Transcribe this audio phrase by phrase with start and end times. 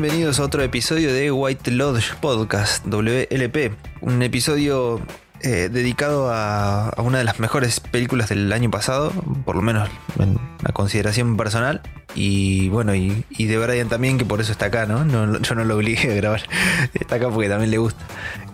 [0.00, 3.72] bienvenidos a otro episodio de White Lodge Podcast, WLP.
[4.00, 5.00] Un episodio
[5.42, 9.10] eh, dedicado a, a una de las mejores películas del año pasado,
[9.44, 9.88] por lo menos
[10.20, 11.80] en la consideración personal.
[12.14, 15.04] Y bueno, y, y de Brian también, que por eso está acá, ¿no?
[15.04, 16.42] No- Yo no lo obligué a grabar.
[16.94, 18.04] Está acá porque también le gusta.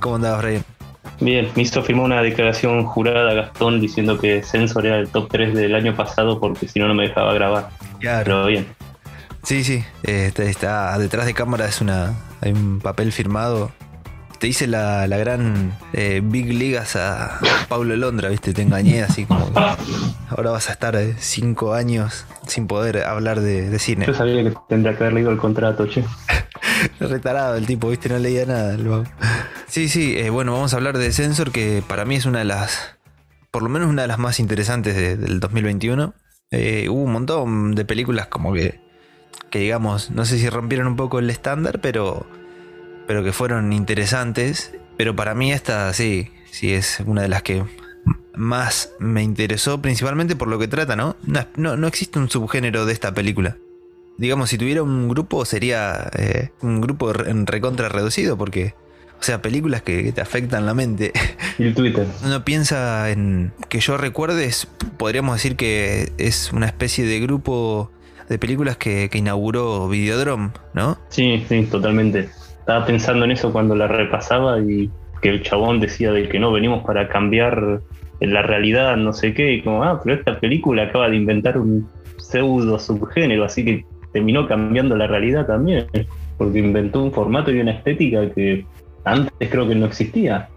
[0.00, 0.64] ¿Cómo andabas, Brian?
[1.20, 5.28] Bien, me hizo firmar una declaración jurada a Gastón diciendo que Sensor era el top
[5.30, 7.69] 3 del año pasado porque si no, no me dejaba grabar.
[8.00, 8.24] Claro.
[8.24, 8.66] Pero bien,
[9.45, 9.84] Sí, sí.
[10.03, 12.15] está, está detrás de cámara, es una.
[12.41, 13.70] Hay un papel firmado.
[14.39, 18.53] Te hice la, la gran eh, Big Ligas a Pablo Londra, ¿viste?
[18.53, 19.59] Te engañé así como que
[20.29, 24.05] ahora vas a estar eh, cinco años sin poder hablar de, de cine.
[24.07, 26.05] yo sabía que tendría que haber leído el contrato, che.
[27.01, 28.08] Retarado el tipo, ¿viste?
[28.08, 28.75] No leía nada.
[28.75, 28.86] el.
[29.67, 32.45] Sí, sí, eh, bueno, vamos a hablar de Sensor, que para mí es una de
[32.47, 32.97] las.
[33.51, 36.12] Por lo menos una de las más interesantes de- del 2021.
[36.51, 38.81] Eh, hubo un montón de películas como que.
[39.50, 42.27] Que digamos, no sé si rompieron un poco el estándar, pero.
[43.06, 44.72] Pero que fueron interesantes.
[44.96, 47.64] Pero para mí esta sí, sí es una de las que
[48.34, 51.16] más me interesó, principalmente por lo que trata, ¿no?
[51.24, 53.56] No, no- no existe un subgénero de esta película.
[54.18, 58.74] Digamos, si tuviera un grupo sería eh, un grupo en recontra reducido, porque,
[59.18, 61.12] o sea, películas que, te afectan la mente.
[61.58, 62.06] Y el Twitter.
[62.24, 67.90] Uno piensa en que yo recuerde, es- podríamos decir que es una especie de grupo
[68.28, 70.98] de películas que, que inauguró Videodrome, ¿no?
[71.08, 72.30] Sí, sí, totalmente.
[72.58, 76.52] Estaba pensando en eso cuando la repasaba y que el chabón decía de que no
[76.52, 77.80] venimos para cambiar
[78.20, 81.89] la realidad, no sé qué, y como, ah, pero esta película acaba de inventar un
[82.19, 85.86] pseudo subgénero, así que terminó cambiando la realidad también,
[86.39, 88.64] porque inventó un formato y una estética que
[89.05, 90.48] antes creo que no existía.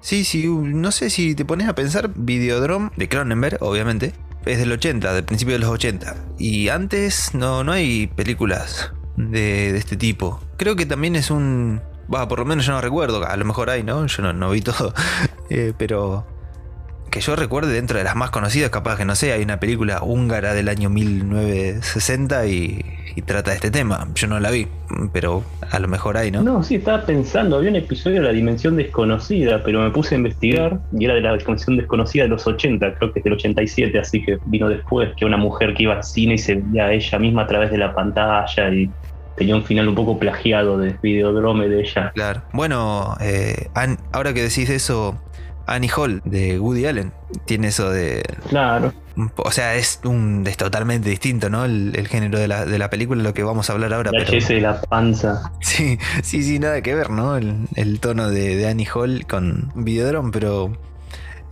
[0.00, 4.12] Sí, sí, no sé si te pones a pensar, Videodrome de Cronenberg, obviamente,
[4.46, 6.14] es del 80, del principio de los 80.
[6.38, 10.40] Y antes no, no hay películas de, de este tipo.
[10.56, 11.80] Creo que también es un...
[12.12, 14.04] Va, por lo menos yo no recuerdo, a lo mejor hay, ¿no?
[14.06, 14.94] Yo no, no vi todo.
[15.52, 16.24] Eh, pero
[17.10, 20.02] que yo recuerde dentro de las más conocidas, capaz que no sé, hay una película
[20.02, 22.84] húngara del año 1960 y,
[23.16, 24.08] y trata de este tema.
[24.14, 24.68] Yo no la vi,
[25.12, 26.42] pero a lo mejor hay, ¿no?
[26.42, 30.18] No, sí, estaba pensando, había un episodio de la Dimensión Desconocida, pero me puse a
[30.18, 33.98] investigar y era de la Dimensión Desconocida de los 80, creo que es del 87,
[33.98, 36.92] así que vino después, que una mujer que iba al cine y se veía a
[36.92, 38.90] ella misma a través de la pantalla y
[39.36, 42.12] tenía un final un poco plagiado de Videodrome de ella.
[42.14, 42.42] Claro.
[42.52, 43.68] Bueno, eh,
[44.12, 45.16] ahora que decís eso,
[45.70, 47.12] Annie Hall de Woody Allen
[47.46, 48.22] tiene eso de.
[48.48, 48.92] Claro,
[49.36, 51.64] O sea, es un es totalmente distinto, ¿no?
[51.64, 54.12] El, el género de la, de la película, lo que vamos a hablar ahora.
[54.12, 55.52] la Pero, de la panza.
[55.60, 57.36] sí, sí, sí, nada que ver, ¿no?
[57.36, 60.72] El, el tono de, de Annie Hall con Videodrome, pero.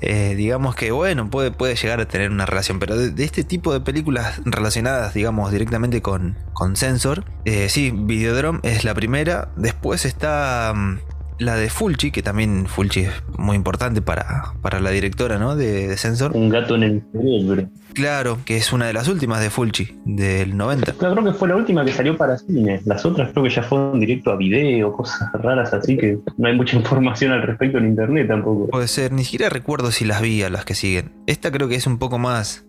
[0.00, 3.44] eh, digamos que bueno, puede, puede llegar a tener una relación, pero de, de este
[3.44, 9.50] tipo de películas relacionadas, digamos, directamente con, con Sensor, eh, sí, Videodrome es la primera.
[9.56, 10.98] Después está mm,
[11.38, 15.54] la de Fulci, que también Fulci es muy importante para, para la directora, ¿no?
[15.56, 16.32] De, de Sensor.
[16.37, 17.69] Un gato en el cerebro.
[17.94, 20.93] Claro, que es una de las últimas de Fulci, del 90.
[20.94, 22.81] Claro, creo que fue la última que salió para cine.
[22.84, 26.56] Las otras creo que ya fueron directo a video, cosas raras así que no hay
[26.56, 28.69] mucha información al respecto en internet tampoco.
[28.69, 31.12] Puede ser, ni siquiera recuerdo si las vi a las que siguen.
[31.26, 32.65] Esta creo que es un poco más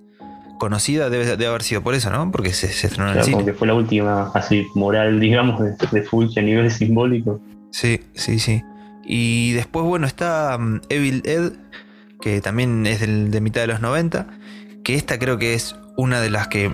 [0.59, 2.31] conocida, debe, debe haber sido por eso, ¿no?
[2.31, 3.51] Porque se, se estrenó en el Claro, como cine.
[3.51, 7.39] que fue la última así moral, digamos, de, de Fulci a nivel simbólico.
[7.71, 8.63] Sí, sí, sí.
[9.05, 11.53] Y después, bueno, está mm, Evil Ed,
[12.21, 14.27] que también es del- de mitad de los 90,
[14.83, 16.71] que esta creo que es una de las que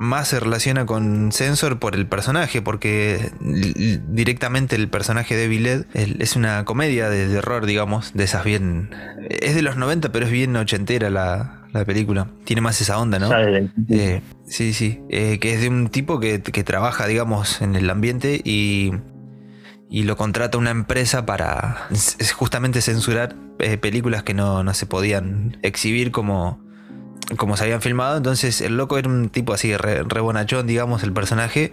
[0.00, 3.30] más se relaciona con Sensor por el personaje, porque
[4.08, 8.90] directamente el personaje de Evil Ed es una comedia de terror, digamos, de esas bien...
[9.28, 12.28] Es de los 90, pero es bien ochentera la, la película.
[12.44, 13.28] Tiene más esa onda, ¿no?
[13.88, 15.00] Eh, sí, sí.
[15.10, 18.92] Eh, que es de un tipo que, que trabaja, digamos, en el ambiente y,
[19.90, 21.88] y lo contrata una empresa para
[22.34, 26.60] justamente censurar eh, películas que no, no se podían exhibir como,
[27.36, 28.16] como se habían filmado.
[28.16, 31.72] Entonces el loco era un tipo así, re, re digamos, el personaje.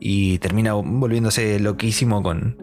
[0.00, 2.56] Y termina volviéndose loquísimo con,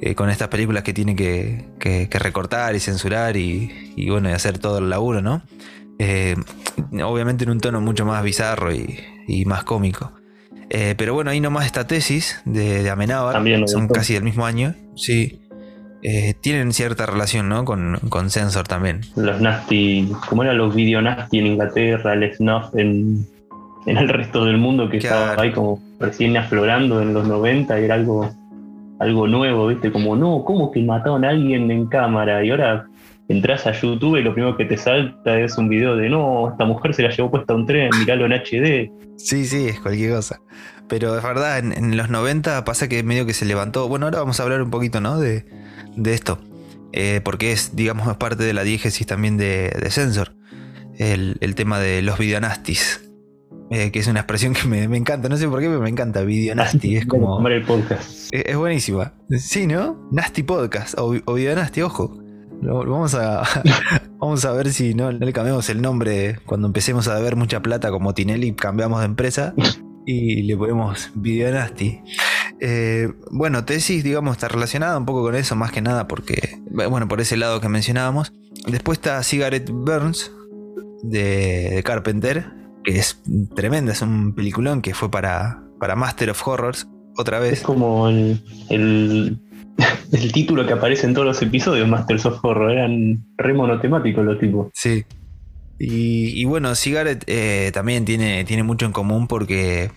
[0.00, 4.28] eh, con estas películas que tiene que, que- que recortar y censurar y, y bueno,
[4.28, 5.42] y hacer todo el laburo, ¿no?
[6.00, 6.34] Eh,
[7.04, 8.98] obviamente en un tono mucho más bizarro y,
[9.28, 10.12] y más cómico.
[10.70, 14.46] Eh, pero bueno, ahí nomás esta tesis de, de Amenábar, También, son casi del mismo
[14.46, 15.40] año, sí.
[16.02, 17.64] Eh, tienen cierta relación, ¿no?
[17.66, 19.00] Con, con Sensor también.
[19.16, 23.26] los nasty, como eran los video nasty en Inglaterra, el snuff en,
[23.84, 25.24] en el resto del mundo que Claro.
[25.26, 28.30] estaba ahí como recién aflorando en los 90, era algo,
[28.98, 29.92] algo nuevo, ¿viste?
[29.92, 32.42] Como, no, ¿cómo que mataron a alguien en cámara?
[32.44, 32.86] Y ahora
[33.30, 36.64] entras a YouTube y lo primero que te salta es un video de, no, esta
[36.64, 38.90] mujer se la llevó puesta a un tren, miralo en HD.
[39.16, 40.40] Sí, sí, es cualquier cosa.
[40.88, 43.88] Pero es verdad, en, los 90 pasa que medio que se levantó.
[43.88, 45.20] Bueno, ahora vamos a hablar un poquito, ¿no?
[45.20, 45.44] De,
[46.06, 46.40] esto.
[46.92, 50.34] Eh, porque es, digamos, parte de la diégesis también de, de Sensor.
[50.98, 53.08] El, tema de los videonastis.
[53.70, 55.28] Eh, que es una expresión que me, encanta.
[55.28, 56.22] No sé por qué, pero me encanta.
[56.22, 56.96] Videonasti.
[56.96, 57.46] Es como.
[57.46, 58.28] el podcast.
[58.32, 59.14] Es, buenísima.
[59.38, 60.08] Sí, ¿no?
[60.10, 60.98] Nasty Podcast.
[60.98, 62.20] O, o Videonasti, ojo.
[62.62, 63.42] Vamos a,
[64.18, 67.90] vamos a ver si no, le cambiamos el nombre cuando empecemos a ver mucha plata
[67.90, 69.54] como Tinelli, cambiamos de empresa
[70.06, 72.00] y le ponemos Videonasti.
[72.60, 77.08] Eh, bueno, tesis, digamos, está relacionada un poco con eso, más que nada, porque, bueno,
[77.08, 78.32] por ese lado que mencionábamos.
[78.66, 80.30] Después está Cigarette Burns,
[81.02, 82.52] de, Carpenter,
[82.84, 83.22] que es
[83.54, 87.54] tremenda, es un peliculón que fue para, para Master of Horrors, otra vez.
[87.54, 89.38] Es como el,
[90.32, 94.68] título que aparece en todos los episodios Masters of Horror, eran re monotemáticos los tipos.
[94.74, 95.04] Sí.
[95.82, 99.90] Y, bueno, Cigarette eh, también tiene, tiene mucho en común porque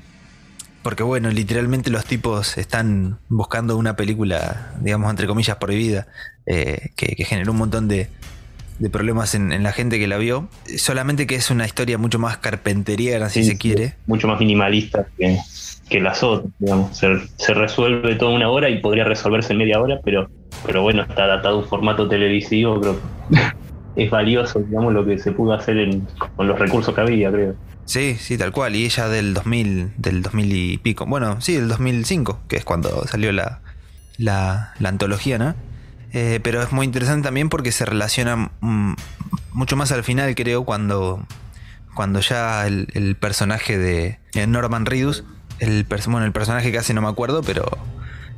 [0.83, 6.07] porque bueno, literalmente los tipos están buscando una película, digamos, entre comillas, prohibida,
[6.45, 8.09] eh, que, generó un montón de,
[8.91, 10.49] problemas en, la gente que la vio.
[10.77, 13.95] Solamente que es una historia mucho más carpenteriana, si se quiere.
[14.07, 15.37] Mucho más minimalista que,
[15.93, 16.97] que las otras, digamos.
[16.97, 20.27] Se, resuelve toda una hora y podría resolverse en media hora, pero,
[20.65, 22.99] pero bueno, está adaptado a un formato televisivo, creo
[23.95, 25.99] es valioso, digamos, lo que se pudo hacer
[26.35, 27.53] con los recursos que había, creo.
[27.85, 28.75] Sí, sí, tal cual.
[28.75, 31.05] Y ella del 2000, del 2000 y pico.
[31.05, 33.61] Bueno, sí, del 2005, que es cuando salió la,
[34.17, 35.53] la, antología, ¿no?
[36.11, 38.95] Eh, pero es muy interesante también porque se relaciona mm,
[39.51, 41.23] mucho más al final, creo, cuando,
[41.93, 45.23] cuando ya el, personaje de Norman Reedus,
[45.63, 47.65] el, bueno, el personaje hace no me acuerdo, pero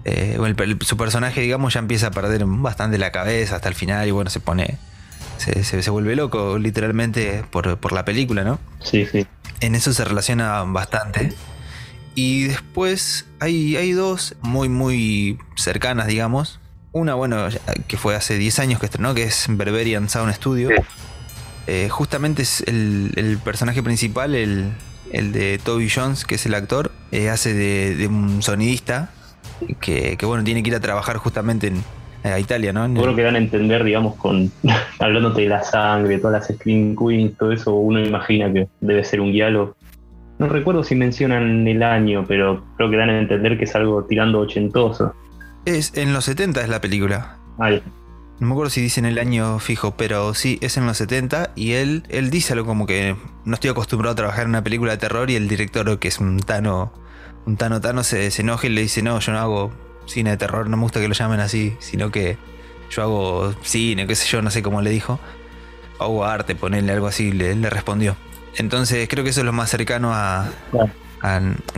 [0.05, 0.37] eh,
[0.81, 4.29] su personaje, digamos, ya empieza a perder bastante la cabeza hasta el final y bueno,
[4.29, 4.77] se pone
[5.37, 8.59] se, vuelve loco literalmente por, la película, ¿no?
[8.83, 9.27] Sí, sí.
[9.59, 11.33] En eso se relaciona bastante.
[12.15, 16.59] Y después hay, hay dos muy, muy cercanas, digamos.
[16.91, 17.47] Una, bueno,
[17.87, 20.69] que fue hace 10 años que estrenó, que es Berberian Sound Studio.
[21.67, 24.73] Eh, justamente es el, personaje principal, el,
[25.11, 29.11] de Toby Jones, que es el actor, eh, hace de, un sonidista
[29.79, 31.83] que, que, bueno, tiene que ir a trabajar justamente en,
[32.31, 32.87] a Italia, ¿no?
[32.87, 34.51] Seguro que dan a entender, digamos, con
[34.99, 39.21] hablándote de la sangre, todas las Scream Queens, todo eso, uno imagina que debe ser
[39.21, 39.75] un diálogo.
[40.37, 44.03] No recuerdo si mencionan el año, pero creo que dan a entender que es algo
[44.03, 45.13] tirando ochentoso.
[45.65, 47.37] Es en los 70 es la película.
[47.57, 47.81] Ay.
[48.39, 51.73] No me acuerdo si dicen el año fijo, pero sí, es en los 70 y
[51.73, 53.15] él, él dice algo como que
[53.45, 56.19] no estoy acostumbrado a trabajar en una película de terror y el director, que es
[56.19, 56.91] un Tano,
[57.45, 59.71] un Tano Tano, se, se enoja y le dice, no, yo no hago
[60.05, 62.37] cine de terror, no me gusta que lo llamen así, sino que
[62.89, 65.19] yo hago cine, qué sé yo, no sé cómo le dijo.
[65.99, 68.17] Hago arte, ponerle algo así, le, le respondió.
[68.57, 70.49] Entonces creo que eso es lo más cercano a,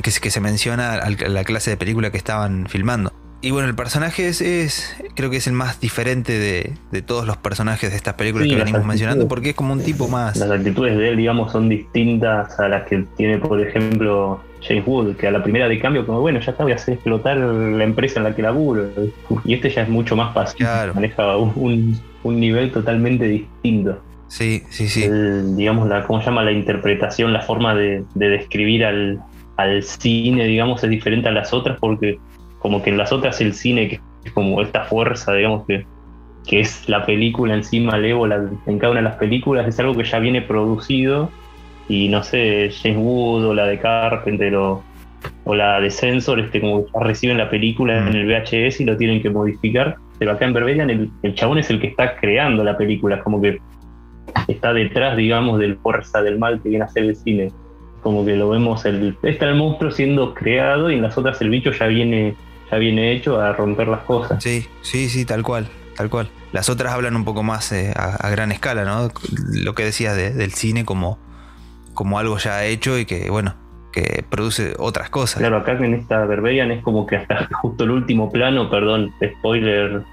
[0.02, 3.14] que, que, se menciona a la clase de película que estaban filmando.
[3.40, 7.92] Y bueno, el personaje es, creo que es el más diferente de, todos los personajes
[7.92, 10.38] de estas películas que venimos mencionando, porque es como un tipo más.
[10.38, 15.18] Las actitudes de él, digamos, son distintas a las que tiene, por ejemplo, James Wood,
[15.18, 17.84] que a la primera de cambio, como bueno, ya está, voy a hacer explotar la
[17.84, 18.90] empresa en la que laburo.
[19.46, 20.66] Y este ya es mucho más fácil.
[20.96, 24.02] Maneja un, nivel totalmente distinto.
[24.30, 25.08] Sí, sí, sí.
[25.56, 26.44] digamos, la, ¿cómo se llama?
[26.44, 29.22] La interpretación, la forma de, describir al,
[29.58, 32.20] al cine, digamos, es diferente a las otras porque
[32.68, 35.86] como que en las otras el cine, que es como esta fuerza, digamos, que,
[36.46, 40.04] que es la película encima, malévola en cada una de las películas, es algo que
[40.04, 41.32] ya viene producido
[41.88, 44.84] y no sé, James Wood o la de Carpenter o,
[45.46, 48.98] la de Sensor, este, como que ya reciben la película en el VHS y lo
[48.98, 52.66] tienen que modificar, pero acá en Berberian el, el chabón es el que está creando
[52.66, 53.62] la película, como que
[54.50, 57.50] está detrás, digamos, del fuerza del mal que viene a hacer el cine.
[58.04, 61.50] Como que lo vemos, el, está el monstruo siendo creado y en las otras el
[61.50, 62.36] bicho ya viene
[62.72, 64.44] ya viene hecho a romper las cosas.
[64.44, 66.30] Sí, sí, sí, tal cual, tal cual.
[66.52, 69.12] Las otras hablan un poco más eh, a, gran escala, ¿no?
[69.52, 71.20] Lo que decías del cine como,
[71.94, 73.56] como algo ya hecho y que, bueno,
[73.92, 75.40] que produce otras cosas.
[75.40, 80.04] Claro, acá en esta Berberian es como que hasta justo el último plano, perdón, spoiler,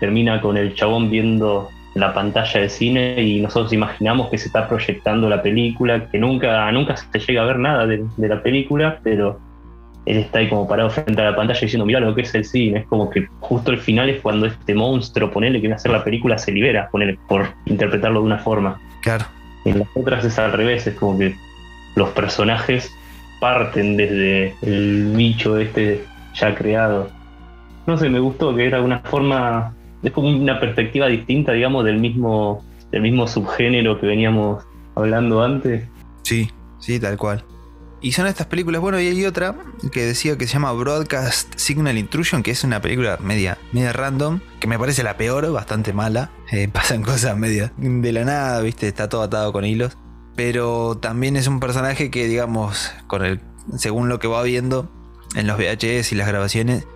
[0.00, 4.68] termina con el chabón viendo la pantalla de cine y nosotros imaginamos que se está
[4.68, 9.40] proyectando la película, que nunca, nunca se llega a ver nada de la película, pero
[10.06, 12.44] él está ahí como parado frente a la pantalla diciendo, mira lo que es el
[12.44, 12.80] cine.
[12.80, 15.90] Es como que justo el final es cuando este monstruo, ponele, que viene a hacer
[15.90, 18.80] la película, se libera, ponele, por interpretarlo de una forma.
[19.02, 19.26] Claro.
[19.64, 21.34] En las otras es al revés, es como que
[21.96, 22.94] los personajes
[23.40, 27.10] parten desde el bicho este ya creado.
[27.86, 31.98] No sé, me gustó que era una forma, es como una perspectiva distinta, digamos, del
[31.98, 35.84] mismo, del mismo subgénero que veníamos hablando antes.
[36.22, 36.48] Sí,
[36.78, 37.42] sí, tal cual.
[38.00, 39.56] Y son estas películas, bueno, y hay otra
[39.90, 44.40] que decía que se llama Broadcast Signal Intrusion, que es una película media, media random,
[44.60, 46.30] que me parece la peor, bastante mala.
[46.52, 49.96] Eh, pasan cosas media de la nada, viste, está todo atado con hilos.
[50.36, 53.40] Pero también es un personaje que, digamos, con el,
[53.78, 54.90] según lo que va viendo
[55.34, 56.86] en los VHS y las grabaciones,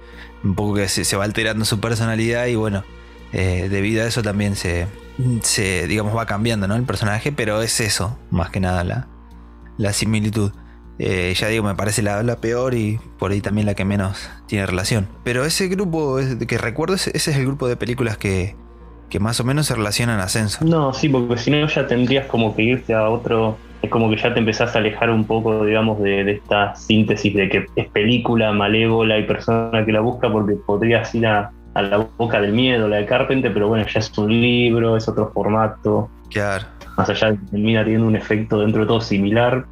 [0.44, 2.84] un poco que se, va alterando su personalidad y bueno,
[3.32, 4.86] eh, debido a eso también se,
[5.42, 6.76] se, digamos, va cambiando, ¿no?
[6.76, 9.08] El personaje, pero es eso, más que nada la,
[9.78, 10.52] la similitud.
[11.02, 14.28] Eh, ya digo, me parece la, la, peor y por ahí también la que menos
[14.46, 15.08] tiene relación.
[15.24, 18.54] Pero ese grupo que recuerdo, ese, es el grupo de películas que,
[19.08, 20.62] que más o menos se relacionan a Ascenso.
[20.62, 23.56] No, sí, porque si no ya tendrías como que irte a otro.
[23.80, 27.34] Es como que ya te empezás a alejar un poco, digamos, de, de esta síntesis
[27.34, 31.80] de que es película malévola y persona que la busca, porque podrías ir a, a
[31.80, 35.30] la boca del miedo, la de Carpenter, pero bueno, ya es un libro, es otro
[35.32, 36.10] formato.
[36.28, 36.66] Claro.
[36.98, 39.64] Más allá de que termina teniendo un efecto dentro de todo similar,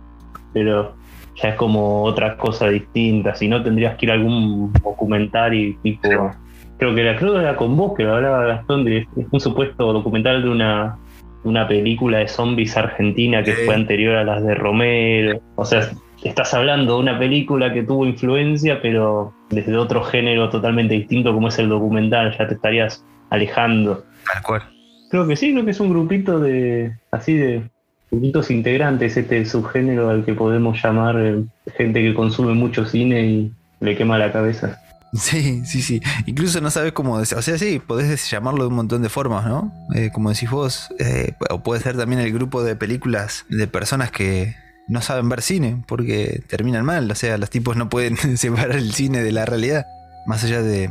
[0.54, 0.96] pero
[1.40, 3.34] ya es como otra cosa distinta.
[3.34, 6.30] Si no, tendrías que ir a algún documental y tipo.
[6.78, 9.92] Creo que era, creo que era con vos que lo hablaba Gastón, de un supuesto
[9.92, 10.96] documental de una,
[11.42, 15.40] una película de zombies argentina que fue anterior a las de Romero.
[15.56, 15.88] O sea,
[16.22, 21.48] estás hablando de una película que tuvo influencia, pero desde otro género totalmente distinto como
[21.48, 24.04] es el documental, ya te estarías alejando.
[24.32, 24.62] Tal cual.
[25.10, 27.70] Creo que sí, creo que es un grupito de así de
[28.10, 31.44] grupitos integrantes, este subgénero al que podemos llamar eh,
[31.76, 34.80] gente que consume mucho cine y le quema la cabeza.
[35.14, 36.02] Sí, sí, sí.
[36.26, 37.14] Incluso no sabes cómo.
[37.14, 39.72] O sea, sí, podés llamarlo de un montón de formas, ¿no?
[39.94, 40.90] Eh, como decís vos.
[40.98, 44.54] Eh, o puede ser también el grupo de películas de personas que,
[44.88, 47.10] no saben ver cine porque terminan mal.
[47.10, 49.86] O sea, los tipos no pueden separar el cine de la realidad.
[50.26, 50.90] Más allá de,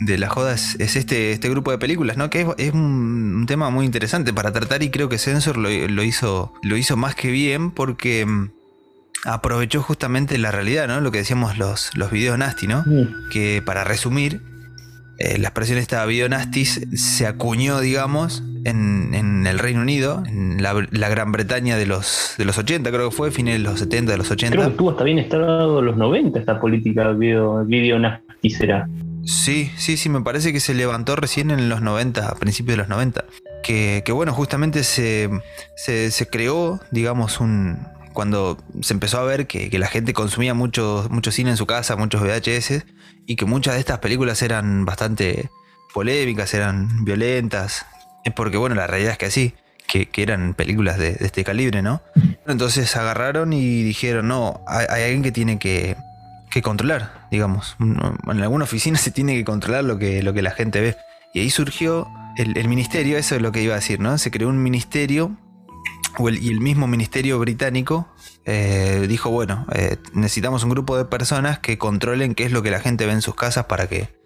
[0.00, 2.30] de la joda es, este, este grupo de películas, ¿no?
[2.30, 5.70] Que es, un, tema muy interesante para tratar y creo que Sensor lo,
[6.02, 8.50] hizo, lo hizo más que bien porque mm,
[9.24, 11.00] aprovechó justamente la realidad, ¿no?
[11.00, 12.84] Lo que decíamos los, los videos nasty, ¿no?
[13.30, 14.40] Que para resumir,
[15.18, 21.08] eh, la expresión esta video nasty se acuñó, digamos, en, el Reino Unido, en la,
[21.08, 24.18] Gran Bretaña de los, de los 80, creo que fue, fines de los 70, de
[24.18, 24.56] los 80.
[24.56, 27.98] Creo que tuvo hasta bien estado los 90 esta política video, video
[28.50, 28.88] será.
[29.26, 32.76] Sí, sí, sí, me parece que se levantó recién en los 90, a principios de
[32.78, 33.24] los 90.
[33.64, 35.28] Que, bueno, justamente se,
[35.76, 37.76] se, creó, digamos, un,
[38.12, 41.96] cuando se empezó a ver que, la gente consumía mucho, mucho cine en su casa,
[41.96, 42.84] muchos VHS,
[43.26, 45.50] y que muchas de estas películas eran bastante
[45.92, 47.84] polémicas, eran violentas,
[48.24, 49.54] es porque, bueno, la realidad es que así,
[49.88, 52.00] que, eran películas de, este calibre, ¿no?
[52.46, 55.96] Entonces agarraron y dijeron, no, hay, alguien que tiene que,
[56.62, 57.76] controlar, digamos.
[57.80, 60.96] En alguna oficina se tiene que controlar lo que, lo que la gente ve.
[61.34, 64.16] Y ahí surgió el, ministerio, eso es lo que iba a decir, ¿no?
[64.18, 65.36] Se creó un ministerio,
[66.18, 68.08] y el mismo ministerio británico
[68.44, 72.70] eh, dijo, bueno, eh, necesitamos un grupo de personas que controlen qué es lo que
[72.70, 74.16] la gente ve en sus casas para que,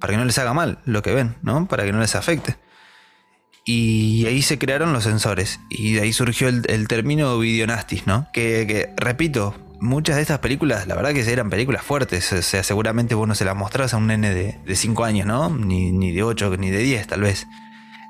[0.00, 1.66] para que no les haga mal lo que ven, ¿no?
[1.66, 2.56] Para que no les afecte.
[3.68, 5.58] Y ahí se crearon los sensores.
[5.68, 8.28] Y de ahí surgió el, término videonastis, ¿no?
[8.32, 9.54] Que, repito,
[9.86, 12.32] muchas de estas películas, la verdad que eran películas fuertes.
[12.32, 15.48] O sea, seguramente vos no se las mostrás a un nene de 5 años, ¿no?
[15.50, 17.46] Ni, ni, de 8, ni de 10, tal vez.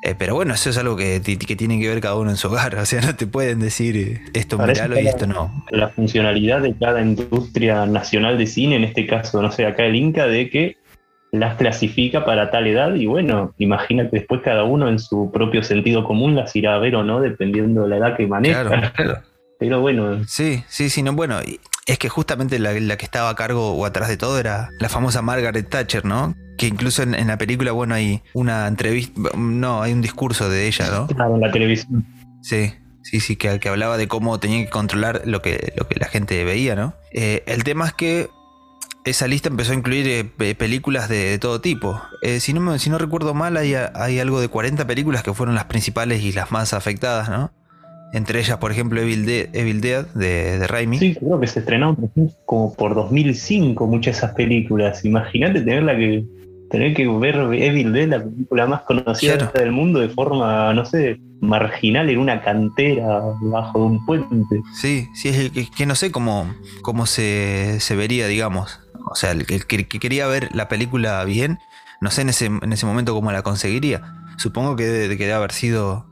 [0.03, 2.49] Eh, pero bueno, eso es algo que, que, tiene que ver cada uno en su
[2.49, 2.77] hogar.
[2.81, 5.65] O sea, no te pueden decir eh, esto miralo y esto no.
[5.71, 9.97] La funcionalidad de cada industria nacional de cine, en este caso, no sé, acá el
[9.97, 10.77] Inca, de que
[11.33, 16.05] las clasifica para tal edad y bueno, imagínate después cada uno en su propio sentido
[16.05, 19.25] común las irá a ver o no, dependiendo de la edad que maneja.
[19.59, 20.25] Pero bueno.
[20.27, 21.41] Sí, sí, sí, no, bueno,
[21.87, 25.23] es que justamente la, que estaba a cargo o atrás de todo era la famosa
[25.23, 26.35] Margaret Thatcher, ¿no?
[26.59, 30.91] Que incluso en, la película, bueno, hay una entrevista, no, hay un discurso de ella,
[30.91, 31.07] ¿no?
[31.07, 32.05] Claro, en la televisión.
[32.43, 32.73] Sí,
[33.03, 36.07] sí, sí, que, que hablaba de cómo tenían que controlar lo que, lo que la
[36.07, 36.95] gente veía, ¿no?
[37.13, 38.29] Eh, el tema es que
[39.05, 42.03] esa lista empezó a incluir eh, películas de, todo tipo.
[42.23, 45.55] Eh, si, no si no recuerdo mal, hay, hay, algo de 40 películas que fueron
[45.55, 47.53] las principales y las más afectadas, ¿no?
[48.13, 50.99] Entre ellas, por ejemplo, Evil, Dead, Evil Dead de, de Raimi.
[50.99, 52.11] Sí, creo que se estrenaron
[52.45, 55.05] como por 2005 muchas de esas películas.
[55.05, 56.25] Imagínate tenerla que
[56.71, 61.19] tener que ver Evil Dead, la película más conocida del mundo, de forma, no sé,
[61.41, 64.63] marginal en una cantera bajo de un puente.
[64.75, 68.81] Sí, sí, es que, no sé cómo, cómo se, se vería, digamos.
[69.09, 71.59] O sea, el que, quería ver la película bien,
[72.01, 74.03] no sé en ese, en ese momento cómo la conseguiría.
[74.37, 76.07] Supongo que debe, haber sido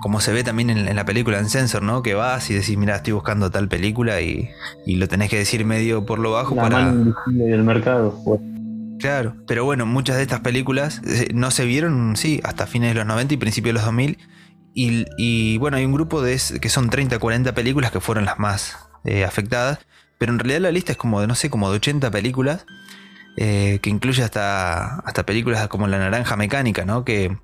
[0.00, 2.02] como se ve también en, la película en Sensor, ¿no?
[2.02, 4.50] Que vas y decís, mira, estoy buscando tal película y,
[4.86, 6.92] lo tenés que decir medio por lo bajo para...
[7.26, 8.20] del mercado.
[8.24, 8.40] Pues.
[8.98, 12.94] Claro, pero bueno, muchas de estas películas eh, no se vieron, sí, hasta fines de
[12.94, 14.18] los 90 y principios de los 2000.
[14.80, 18.88] Y, bueno, hay un grupo de que son 30, 40 películas que fueron las más
[19.02, 19.80] eh, afectadas
[20.18, 22.66] pero en realidad la lista es como de, no sé, como de 80 películas,
[23.36, 27.04] eh, que incluye hasta, hasta películas como La Naranja Mecánica, ¿no?
[27.04, 27.38] Que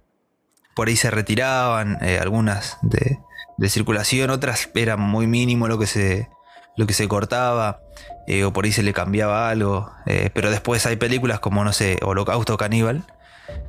[0.75, 3.19] por ahí se retiraban, eh, algunas de,
[3.57, 6.29] de, circulación, otras eran muy mínimo lo que se,
[6.77, 7.81] lo que se cortaba,
[8.27, 9.91] eh, o por ahí se le cambiaba algo,
[10.33, 13.05] pero después hay películas como, no sé, Holocausto Caníbal,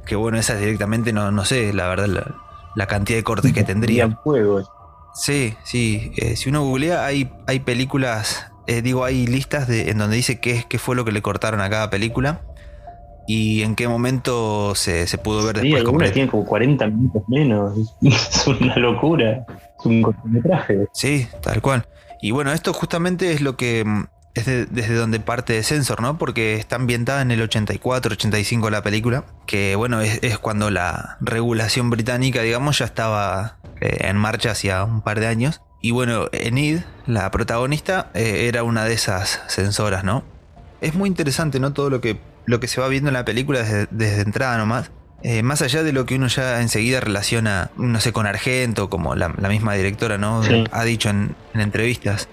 [0.05, 2.07] que bueno, esas directamente no, no sé, la verdad,
[2.75, 4.19] la, cantidad de cortes que tendrían.
[5.13, 6.11] Sí, sí.
[6.35, 10.65] si uno googlea, hay, hay películas eh, digo, hay listas de, en donde dice qué,
[10.67, 12.41] qué fue lo que le cortaron a cada película
[13.27, 16.11] y en qué momento se, pudo ver sí, después.
[16.11, 17.95] Tienen como 40 minutos menos.
[18.01, 19.45] Es una locura.
[19.79, 20.87] Es un cortometraje.
[20.93, 21.85] Sí, tal cual.
[22.21, 24.05] Y bueno, esto justamente es lo que mm,
[24.35, 26.17] es desde donde parte de Sensor, ¿no?
[26.17, 31.89] Porque está ambientada en el 84, 85 la película, que bueno, es, cuando la regulación
[31.89, 35.61] británica, digamos, ya estaba eh, en marcha hacía un par de años.
[35.81, 40.23] Y bueno, Enid, la protagonista, eh, era una de esas sensoras, ¿no?
[40.81, 41.73] Es muy interesante, ¿no?
[41.73, 44.91] Todo lo que, lo que se va viendo en la película desde, entrada nomás.
[45.23, 49.15] Eh, más allá de lo que uno ya enseguida relaciona, no sé, con Argento, como
[49.15, 50.41] la, misma directora, ¿no?
[50.71, 52.29] Ha dicho en, en, entrevistas.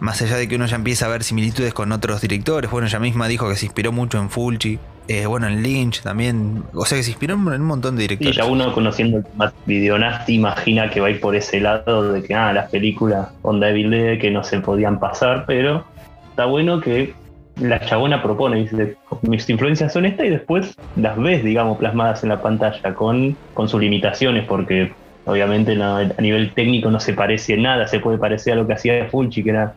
[0.00, 2.70] Más allá de que uno ya empieza a ver similitudes con otros directores.
[2.70, 4.78] Bueno, ella misma dijo que se inspiró mucho en Fulci.
[5.08, 6.64] Eh, bueno, en Lynch también.
[6.74, 8.34] O sea que se inspiró en un montón de directores.
[8.34, 12.22] Y ya uno conociendo el Videonasty imagina que va a ir por ese lado de
[12.22, 15.84] que, ah, las películas Onda Evil Dead que no se podían pasar, pero
[16.30, 17.14] está bueno que
[17.60, 22.30] la chabona propone, dice, mis influencias son estas y después las ves, digamos, plasmadas en
[22.30, 24.92] la pantalla con, con sus limitaciones, porque
[25.26, 28.72] obviamente a nivel técnico no se parece en nada, se puede parecer a lo que
[28.72, 29.74] hacía Fulci, que era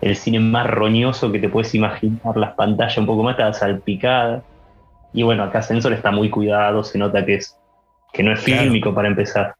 [0.00, 4.42] el cine más roñoso que te puedes imaginar, las pantallas un poco más salpicadas
[5.16, 7.58] y bueno, acá Sensor está muy cuidado, se nota que, es,
[8.12, 9.54] que no es fílmico para empezar.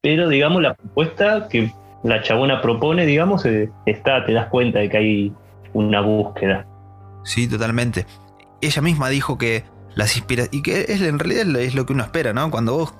[0.00, 1.72] Pero digamos, la propuesta que
[2.04, 5.32] la chabona propone, digamos, eh, está, te das cuenta de que hay
[5.72, 6.64] una búsqueda.
[7.24, 8.06] Sí, totalmente.
[8.60, 12.04] Ella misma dijo que las inspira y que es, en realidad es lo que uno
[12.04, 12.50] espera, ¿no?
[12.50, 12.94] Cuando vos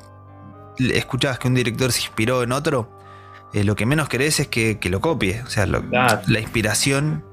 [0.79, 2.91] escuchabas que un director se inspiró en otro,
[3.53, 5.43] eh, lo que menos querés es que, lo copie.
[5.43, 7.25] O sea, la inspiración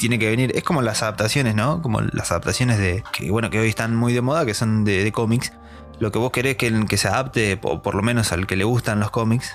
[0.00, 0.50] tiene que venir.
[0.56, 1.80] Es como las adaptaciones, ¿no?
[1.82, 3.04] Como las adaptaciones de.
[3.12, 5.52] que bueno, que hoy están muy de moda, que son de, cómics.
[6.00, 8.64] Lo que vos querés que, que se adapte, o por lo menos al que le
[8.64, 9.54] gustan los cómics.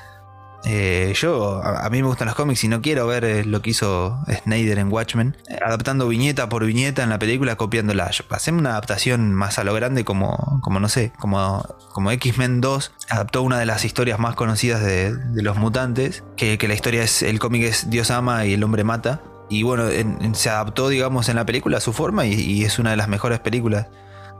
[0.64, 3.72] Eh, yo, a, mí me gustan los cómics y no quiero ver eh, lo que
[3.72, 8.10] hizo Snyder en Watchmen, adaptando viñeta por viñeta en la película, copiándola.
[8.30, 11.64] Hacemos una adaptación más a lo grande, como, como no sé, como,
[11.94, 16.68] como X-Men 2 adaptó una de las historias más conocidas de, los mutantes, que, que,
[16.68, 19.22] la historia es: el cómic es Dios ama y el hombre mata.
[19.50, 19.86] Y bueno,
[20.34, 23.40] se adaptó, digamos, en la película a su forma y, es una de las mejores
[23.40, 23.88] películas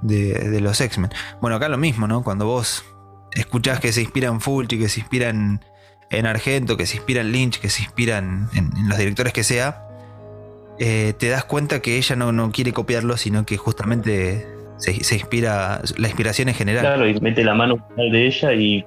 [0.02, 1.12] de, los X-Men.
[1.42, 2.24] Bueno, acá lo mismo, ¿no?
[2.24, 2.84] Cuando vos
[3.32, 5.62] escuchás que se inspira en Fulci, que se inspira en,
[6.26, 8.48] Argento, que se inspira en Lynch, que se inspira en,
[8.88, 9.82] los directores que sea,
[10.80, 15.16] eh, te das cuenta que ella no, no, quiere copiarlo, sino que justamente se, se,
[15.16, 16.82] inspira, la inspiración en general.
[16.82, 18.86] Claro, y mete la mano de ella y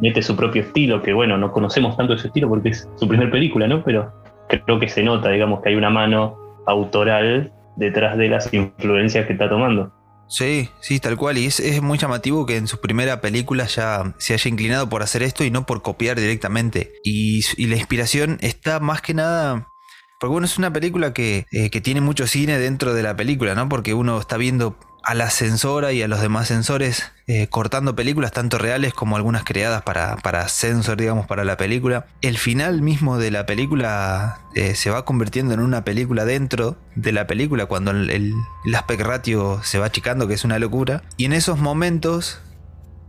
[0.00, 3.30] mete su propio estilo, que bueno, no conocemos tanto ese estilo porque es su primer
[3.30, 3.82] película, ¿no?
[3.82, 4.12] Pero
[4.48, 9.32] creo que se nota, digamos, que hay una mano autoral detrás de las influencias que
[9.32, 9.92] está tomando.
[10.28, 11.38] Sí, sí, tal cual.
[11.38, 15.22] Y es, muy llamativo que en su primera película ya se haya inclinado por hacer
[15.22, 16.92] esto y no por copiar directamente.
[17.02, 19.72] Y, la inspiración está más que nada.
[20.20, 23.54] Porque bueno, es una película que, eh, que tiene mucho cine dentro de la película,
[23.54, 23.68] ¿no?
[23.68, 24.76] Porque uno está viendo
[25.08, 29.42] a la sensora y a los demás sensores eh, cortando películas tanto reales como algunas
[29.42, 32.04] creadas para, para sensor, digamos, para la película.
[32.20, 37.12] El final mismo de la película eh, se va convirtiendo en una película dentro de
[37.12, 38.34] la película cuando el,
[38.74, 41.02] aspect ratio se va achicando, que es una locura.
[41.16, 42.42] Y en esos momentos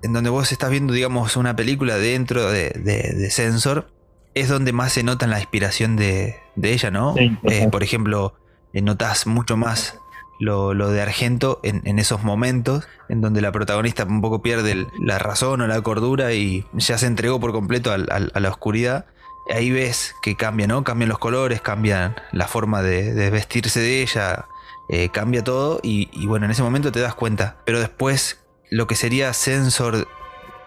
[0.01, 3.91] en donde vos estás viendo, digamos, una película dentro de, sensor,
[4.35, 7.15] es donde más se nota la inspiración de, ella, ¿no?
[7.17, 8.35] Eh, por ejemplo,
[8.71, 9.99] notas mucho más
[10.39, 15.61] lo, de Argento en, esos momentos en donde la protagonista un poco pierde la razón
[15.61, 19.05] o la cordura y ya se entregó por completo a la oscuridad.
[19.53, 20.83] Ahí ves que cambia, ¿no?
[20.83, 24.45] Cambian los colores, cambian la forma de, vestirse de ella,
[24.89, 27.57] eh, cambia todo y, y, bueno, en ese momento te das cuenta.
[27.65, 30.07] Pero después lo que sería Sensor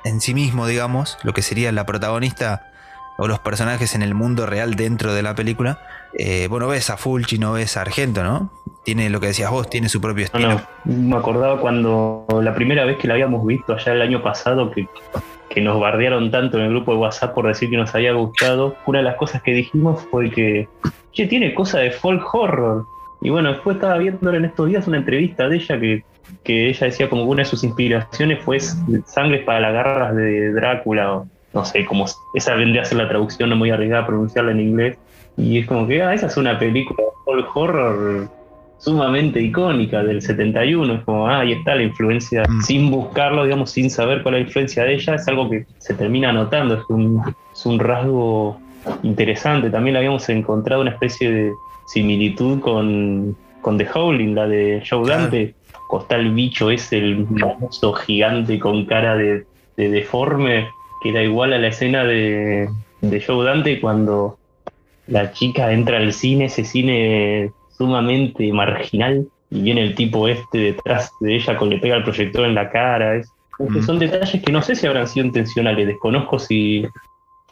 [0.05, 2.72] en sí mismo, digamos, lo que sería la protagonista
[3.19, 5.79] o los personajes en el mundo real dentro de la película,
[6.19, 8.51] eh, bueno, ves a Fulci, no ves a Argento, ¿no?
[8.85, 10.61] Tiene lo que decías vos, tiene su propio estilo.
[10.85, 14.89] me acordaba cuando la primera vez que la habíamos visto allá el año pasado, que,
[15.49, 18.75] que nos bardearon tanto en el grupo de WhatsApp por decir que nos había gustado,
[18.87, 20.69] una de las cosas que dijimos fue que,
[21.13, 22.87] che, tiene cosa de folk horror.
[23.21, 26.05] Y bueno, después estaba viendo en estos días una entrevista de ella que,
[26.43, 30.53] que ella decía como que una de sus inspiraciones fue Sangres para las garras de
[30.53, 34.07] Drácula, o no sé, como esa vendría a ser la traducción, no muy arriesgada a
[34.07, 34.99] pronunciarla en inglés,
[35.37, 38.29] Y es como que, ah, esa es una película de horror
[38.79, 40.95] sumamente icónica del 71.
[40.95, 42.63] Es como, ah, ahí está la influencia, mm.
[42.63, 45.95] sin buscarlo, digamos, sin saber cuál es la influencia de ella, es algo que se
[45.95, 48.59] termina notando, es un, es un rasgo
[49.03, 49.71] interesante.
[49.71, 51.53] También habíamos encontrado una especie de
[51.87, 55.55] similitud con, con The Howling, la de Joe Dante.
[55.89, 59.45] Costa el bicho ese, el famoso gigante con cara de,
[59.77, 60.69] deforme,
[61.03, 62.69] que era igual a la escena de,
[63.01, 64.39] de Joe Dante cuando
[65.07, 71.13] la chica entra al cine, ese cine sumamente marginal, y viene el tipo este detrás
[71.21, 73.17] de ella con le pega el proyector en la cara.
[73.17, 73.31] Es,
[73.85, 76.87] Son detalles que no sé si habrán sido intencionales, desconozco si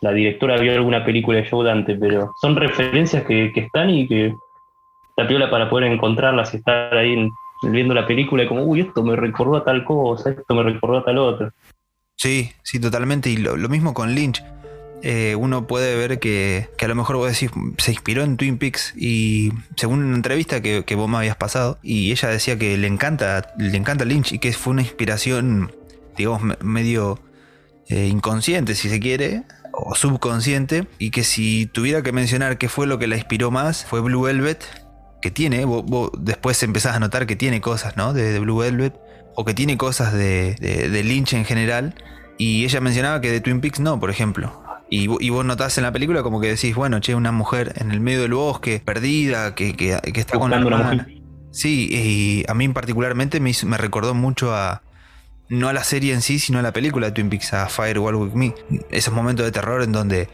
[0.01, 4.35] la directora vio alguna película de Joe Dante, pero son referencias que, están y que
[5.17, 7.29] la piola para poder encontrarlas y estar ahí
[7.65, 10.99] viendo la película y como, uy, esto me recordó a tal cosa, esto me recordó
[10.99, 11.53] a tal otra.
[12.21, 13.31] Sí, sí, totalmente.
[13.31, 14.45] Y lo, mismo con Lynch.
[15.03, 18.93] Eh, uno puede ver que, a lo mejor vos decís, se inspiró en Twin Peaks
[18.95, 23.55] y según una entrevista que, vos me habías pasado, y ella decía que le encanta,
[23.57, 25.73] le encanta Lynch y que fue una inspiración,
[26.19, 27.19] digamos, medio
[27.89, 32.87] eh, inconsciente, si se quiere, o subconsciente y que si tuviera que mencionar qué fue
[32.87, 34.63] lo que la inspiró más fue Blue Velvet,
[35.23, 38.13] que tiene, vos, después empezás a notar que tiene cosas, ¿no?
[38.13, 38.95] De, Blue Velvet,
[39.35, 41.95] o que tiene cosas de, de, Lynch en general,
[42.39, 44.63] y ella mencionaba que de Twin Peaks no, por ejemplo.
[44.93, 48.01] Y, vos notás en la película como que decís, bueno, che, una mujer en el
[48.01, 51.07] medio del bosque, perdida, que, que, está con la hermana.
[51.53, 54.83] Sí, y a mí particularmente me, me recordó mucho a,
[55.51, 58.15] no a la serie en sí, sino a la película de Twin Peaks, a Firewall
[58.15, 58.55] With Me.
[58.91, 60.29] Esos momentos de terror en donde,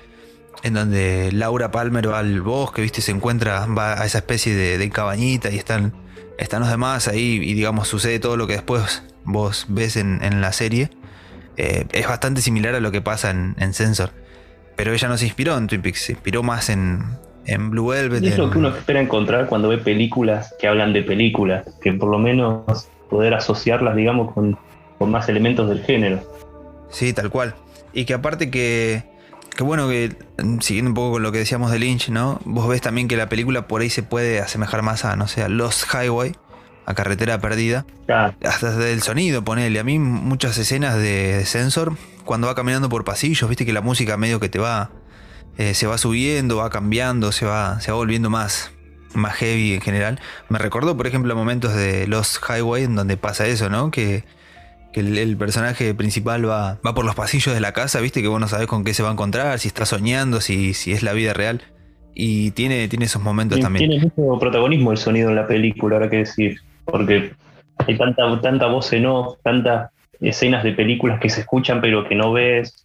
[0.63, 3.01] en donde Laura Palmer va al bosque, ¿viste?
[3.01, 5.95] Se encuentra, va a esa especie de, cabañita y están,
[6.39, 10.53] están los demás ahí y digamos sucede todo lo que después vos ves en, la
[10.53, 10.91] serie.
[11.57, 14.11] Eh, es bastante similar a lo que pasa en, en, Sensor.
[14.77, 17.03] Pero ella no se inspiró en Twin Peaks, se inspiró más en,
[17.47, 18.23] en Blue Velvet.
[18.23, 21.93] Y es lo que uno espera encontrar cuando ve películas que hablan de películas, que
[21.93, 24.59] por lo menos poder asociarlas, digamos, con,
[24.99, 26.21] con más elementos del género.
[26.91, 27.55] Sí, tal cual.
[27.93, 29.05] Y que aparte que,
[29.57, 30.15] que bueno, que
[30.61, 32.41] siguiendo un poco con lo que decíamos de Lynch, ¿no?
[32.45, 35.43] Vos ves también que la película por ahí se puede asemejar más a, no sé,
[35.43, 36.37] a Lost Highway,
[36.85, 37.87] a Carretera Perdida.
[38.45, 39.81] Hasta del sonido, ponele.
[39.81, 44.19] A mí muchas escenas de, Sensor, cuando va caminando por pasillos, viste que la música
[44.19, 44.91] medio que te va,
[45.57, 48.73] eh, se va subiendo, va cambiando, se va, se va volviendo más,
[49.15, 50.21] más heavy en general.
[50.51, 53.91] Me recordó, por ejemplo, momentos de Lost Highway en donde pasa eso, ¿no?
[53.91, 54.25] Que
[54.97, 58.41] que el, personaje principal va, va por los pasillos de la casa, viste que vos
[58.41, 61.13] no sabés con qué se va a encontrar, si está soñando, si, si es la
[61.13, 61.61] vida real.
[62.15, 63.91] Y tiene, tiene esos momentos también.
[63.91, 67.33] Tiene mucho protagonismo el sonido en la película, ahora que decir, porque
[67.77, 72.15] hay tanta, tanta voz en off, tantas escenas de películas que se escuchan pero que
[72.15, 72.83] no ves,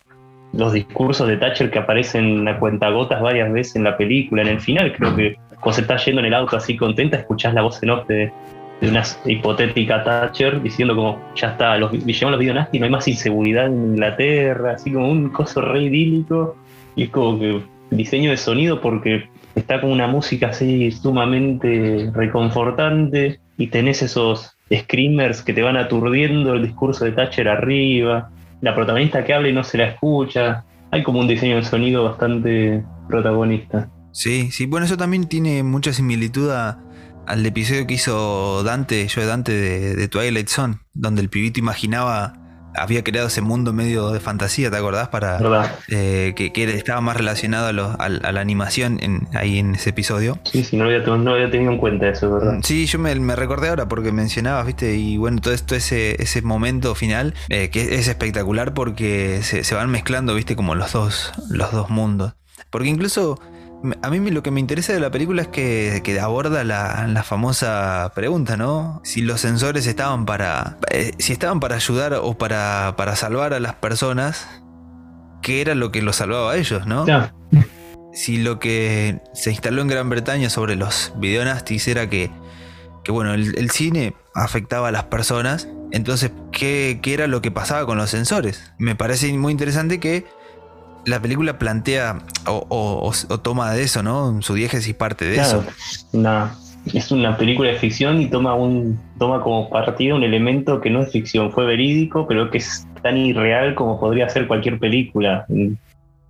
[0.51, 4.59] los discursos de Thatcher que aparecen a cuentagotas varias veces en la película, en el
[4.59, 7.81] final creo que cuando se está yendo en el auto así contenta, escuchás la voz
[7.81, 8.33] en off de,
[8.81, 13.07] de una hipotética Thatcher diciendo como ya está, los, llegamos los videonasty, no hay más
[13.07, 16.55] inseguridad en Inglaterra, así como un coso re idílico.
[16.95, 23.39] Y es como que diseño de sonido porque está con una música así sumamente reconfortante
[23.57, 29.23] y tenés esos screamers que te van aturdiendo el discurso de Thatcher arriba, la protagonista
[29.23, 33.89] que habla y no se la escucha, hay como un diseño de sonido bastante protagonista.
[34.11, 36.79] Sí, sí, bueno, eso también tiene mucha similitud a,
[37.27, 42.33] al episodio que hizo Dante, yo de Dante de, Twilight Zone, donde el pibito imaginaba,
[42.75, 45.09] había creado ese mundo medio de fantasía, ¿te acordás?
[45.09, 45.39] Para
[45.89, 48.99] eh, que, estaba más relacionado a, la animación
[49.33, 50.39] ahí en ese episodio.
[50.43, 52.59] Sí, sí, no había, tenido en cuenta eso, ¿verdad?
[52.63, 54.95] Sí, yo me, recordé ahora porque mencionabas, ¿viste?
[54.95, 59.75] Y bueno, todo esto, ese, ese momento final, eh, que es espectacular porque se, se,
[59.75, 60.55] van mezclando, ¿viste?
[60.55, 62.33] Como los dos, los dos mundos.
[62.69, 63.39] Porque incluso
[64.01, 68.57] a mí lo que me interesa de la película es que, aborda la, famosa pregunta,
[68.57, 69.01] ¿no?
[69.03, 70.77] Si los sensores estaban para.
[70.91, 74.47] Eh, si estaban para ayudar o para, para salvar a las personas,
[75.41, 77.05] ¿qué era lo que los salvaba a ellos, no?
[78.13, 82.29] Si lo que se instaló en Gran Bretaña sobre los videonastis era que,
[83.03, 87.85] que bueno, el, cine afectaba a las personas, entonces, ¿qué, ¿qué era lo que pasaba
[87.85, 88.73] con los sensores?
[88.77, 90.25] Me parece muy interesante que
[91.05, 93.11] la película plantea o,
[93.41, 94.41] toma de eso, ¿no?
[94.41, 95.63] Su diégesis parte de eso.
[96.93, 101.01] es una película de ficción y toma un toma como partida un elemento que no
[101.01, 105.45] es ficción, fue verídico, pero que es tan irreal como podría ser cualquier película.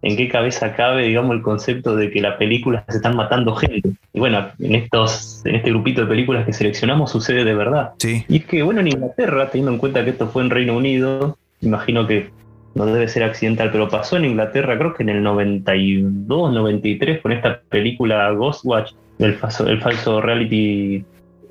[0.03, 3.91] ¿En qué cabeza cabe, digamos, el concepto de que las películas se están matando gente?
[4.13, 7.91] Y bueno, en estos, en este grupito de películas que seleccionamos sucede de verdad.
[7.99, 8.25] Sí.
[8.27, 11.37] Y es que, bueno, en Inglaterra, teniendo en cuenta que esto fue en Reino Unido,
[11.61, 12.31] imagino que
[12.73, 17.31] no debe ser accidental, pero pasó en Inglaterra, creo que en el 92, 93, con
[17.31, 21.03] esta película Ghostwatch, el falso, el falso reality.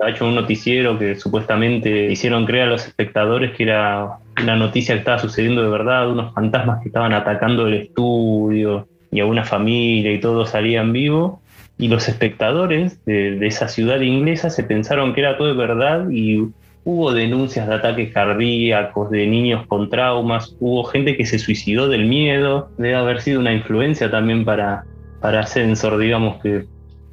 [0.03, 4.95] Ha hecho un noticiero que supuestamente hicieron creer a los espectadores que era una noticia
[4.95, 9.45] que estaba sucediendo de verdad, unos fantasmas que estaban atacando el estudio y a una
[9.45, 11.43] familia y todo salía en vivo.
[11.77, 16.09] Y los espectadores de, de esa ciudad inglesa se pensaron que era todo de verdad
[16.11, 16.49] y
[16.85, 22.07] Hubo denuncias de ataques cardíacos, de niños con traumas, hubo gente que se suicidó del
[22.07, 24.85] miedo, debe haber sido una influencia también para,
[25.21, 26.65] para Sensor, digamos que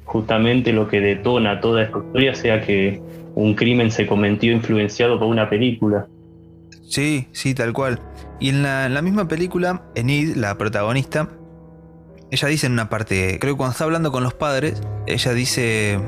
[0.04, 3.00] justamente lo que detona toda esta historia sea que
[3.34, 6.06] un crimen se cometió influenciado por una película.
[6.88, 8.00] Sí, sí, tal cual.
[8.40, 11.28] Y en la, en la misma película, Enid, la protagonista,
[12.30, 15.98] ella dice en una parte, creo que cuando está hablando con los padres, ella dice,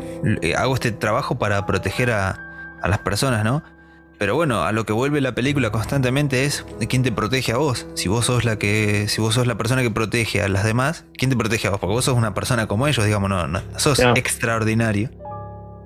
[0.57, 2.50] hago este trabajo para proteger a,
[2.83, 3.63] a las personas, ¿no?
[4.21, 7.87] Pero bueno, a lo que vuelve la película constantemente es quién te protege a vos.
[7.95, 11.07] Si vos sos la que, si vos sos la persona que protege a las demás,
[11.17, 11.81] ¿quién te protege a vos?
[11.81, 15.11] Porque vos sos una persona como ellos, digamos, no, no sos extraordinario.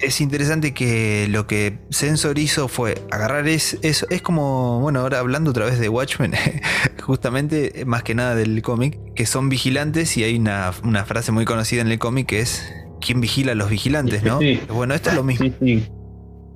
[0.00, 3.76] Es interesante que lo que Sensor hizo fue agarrar eso.
[3.82, 6.32] Es, como, bueno, ahora hablando otra vez de Watchmen,
[7.02, 11.44] justamente más que nada del cómic, que son vigilantes y hay una, una, frase muy
[11.44, 12.68] conocida en el cómic que es
[13.00, 14.24] ¿quién vigila a los vigilantes?
[14.24, 14.40] ¿no?
[14.70, 15.46] Bueno, esto es lo mismo.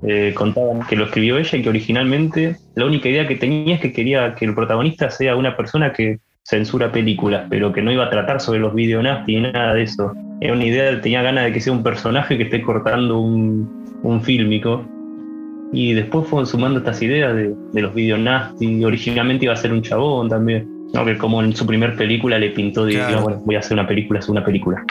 [0.02, 3.80] Eh, contaban que lo escribió ella y que originalmente la única idea que tenía es
[3.80, 8.04] que quería que el protagonista sea una persona que censura películas, pero que no iba
[8.04, 10.12] a tratar sobre los videonasty ni nada de eso.
[10.40, 14.22] Era una idea, tenía ganas de que sea un personaje que esté cortando un, un
[14.22, 14.86] fílmico.
[15.72, 18.82] Y después fueron sumando estas ideas de, de los videonasty.
[18.84, 20.66] Originalmente iba a ser un chabón también.
[20.94, 21.04] ¿no?
[21.04, 24.20] Que como en su primer película le pintó, de, bueno, voy a hacer una película,
[24.20, 24.84] es una película.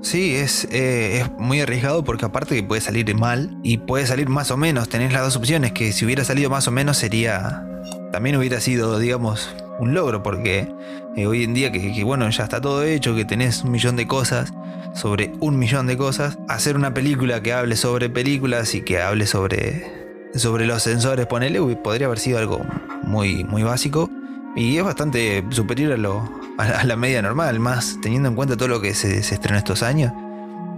[0.00, 4.28] Sí, es, eh, es, muy arriesgado porque aparte que puede salir mal y puede salir
[4.28, 4.88] más o menos.
[4.88, 7.64] Tenés las dos opciones, que si hubiera salido más o menos sería...
[8.12, 10.68] También hubiera sido, digamos, un logro porque
[11.16, 13.96] eh, hoy en día que, que, bueno, ya está todo hecho, que tenés un millón
[13.96, 14.52] de cosas,
[14.94, 19.26] sobre un millón de cosas, hacer una película que hable sobre películas y que hable
[19.26, 22.60] sobre, sobre los sensores, ponele, podría haber sido algo
[23.02, 24.10] muy, muy básico.
[24.58, 28.66] Y es bastante superior a, lo, a la media normal, más teniendo en cuenta todo
[28.66, 30.12] lo que se, se estrenó estos años.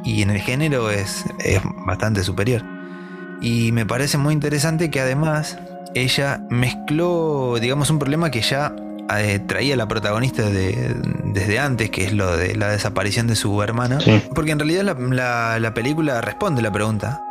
[0.04, 2.62] Y en el género es, es, bastante superior.
[3.40, 5.56] Y me parece muy interesante que además
[5.94, 8.76] ella mezcló, digamos, un problema que ya
[9.16, 13.62] eh, traía la protagonista de, desde antes, que es lo de la desaparición de su
[13.62, 13.98] hermana.
[14.00, 14.22] Sí.
[14.34, 17.22] Porque en realidad la, la, la, película responde la pregunta.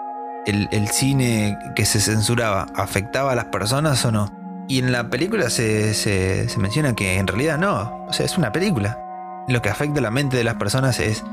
[0.47, 4.38] ¿El, ¿El cine que se censuraba afectaba a las personas o no?
[4.69, 8.51] Y en la película se, se, menciona que en realidad no, o sea, es una
[8.51, 8.99] película.
[9.47, 11.23] Lo que afecta a la mente de las personas es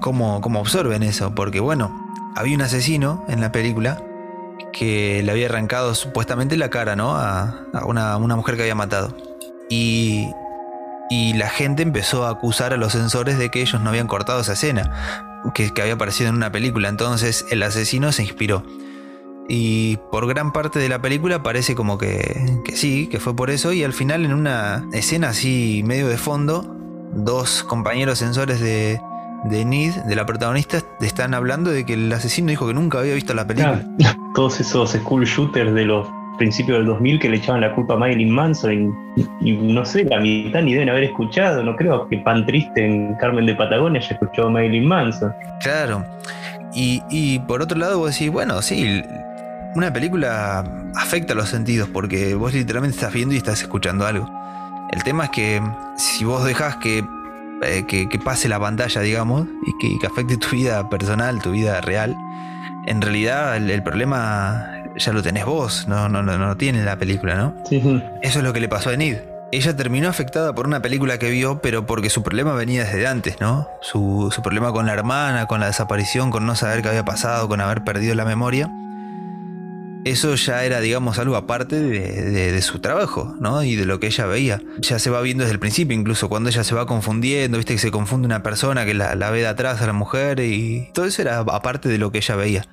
[0.00, 1.92] cómo, cómo absorben eso, porque bueno,
[2.34, 4.02] había un asesino en la película
[4.72, 7.14] que le había arrancado supuestamente la cara, ¿no?
[7.16, 9.14] A, a una, una, mujer que había matado.
[9.68, 10.30] Y,
[11.10, 14.40] y la gente empezó a acusar a los censores de que ellos no habían cortado
[14.40, 16.88] esa escena, que, que había aparecido en una película.
[16.88, 18.64] Entonces el asesino se inspiró.
[19.48, 23.50] Y por gran parte de la película parece como que, que, sí, que fue por
[23.50, 23.72] eso.
[23.72, 26.64] Y al final, en una escena así medio de fondo,
[27.14, 29.00] dos compañeros sensores de,
[29.44, 33.14] de Nid, de la protagonista, están hablando de que el asesino dijo que nunca había
[33.14, 33.84] visto la película.
[33.98, 34.18] Claro.
[34.34, 36.06] Todos esos school shooters de los
[36.38, 40.04] principios del 2000 que le echaban la culpa a Marilyn Manson y, y, no sé,
[40.04, 41.62] la mitad ni deben haber escuchado.
[41.62, 45.32] No creo que Pan Triste en Carmen de Patagonia haya escuchado a Marilyn Manson.
[45.60, 46.04] Claro.
[46.74, 49.02] Y, y por otro lado, vos decís, bueno, sí,
[49.74, 54.30] una película afecta los sentidos porque vos literalmente estás viendo y estás escuchando algo.
[54.90, 55.62] El tema es que
[55.96, 57.04] si vos dejas que,
[57.62, 61.52] eh, que, que, pase la pantalla, digamos, y que, que, afecte tu vida personal, tu
[61.52, 62.14] vida real,
[62.86, 66.98] en realidad el, el problema ya lo tenés vos, no, no, no, no tiene la
[66.98, 67.54] película, ¿no?
[67.68, 67.80] Sí.
[68.20, 69.16] Eso es lo que le pasó a Enid.
[69.50, 73.40] Ella terminó afectada por una película que vio, pero porque su problema venía desde antes,
[73.40, 73.68] ¿no?
[73.80, 77.48] Su, su problema con la hermana, con la desaparición, con no saber qué había pasado,
[77.48, 78.70] con haber perdido la memoria
[80.04, 83.62] eso ya era, digamos, algo aparte de, su trabajo, ¿no?
[83.62, 84.62] Y de lo que ella veía.
[84.80, 87.78] Ya se va viendo desde el principio, incluso cuando ella se va confundiendo, viste que
[87.78, 91.22] se confunde una persona que la, ve de atrás a la mujer y todo eso
[91.22, 92.66] era aparte de lo que ella veía.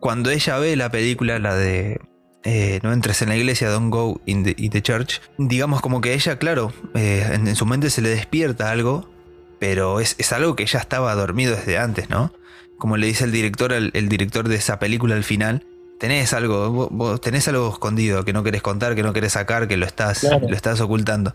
[0.00, 2.00] Cuando ella ve la película, la de
[2.44, 6.38] eh, no entres en la iglesia, don't go in the, church, digamos como que ella,
[6.38, 9.10] claro, eh, en, su mente se le despierta algo,
[9.58, 12.32] pero es, algo que ya estaba dormido desde antes, ¿no?
[12.78, 15.66] Como le dice el director, el director de esa película al final,
[16.00, 19.76] tenés algo, vos tenés algo escondido que no querés contar, que no querés sacar, que
[19.76, 20.48] lo estás, claro.
[20.48, 21.34] lo estás ocultando.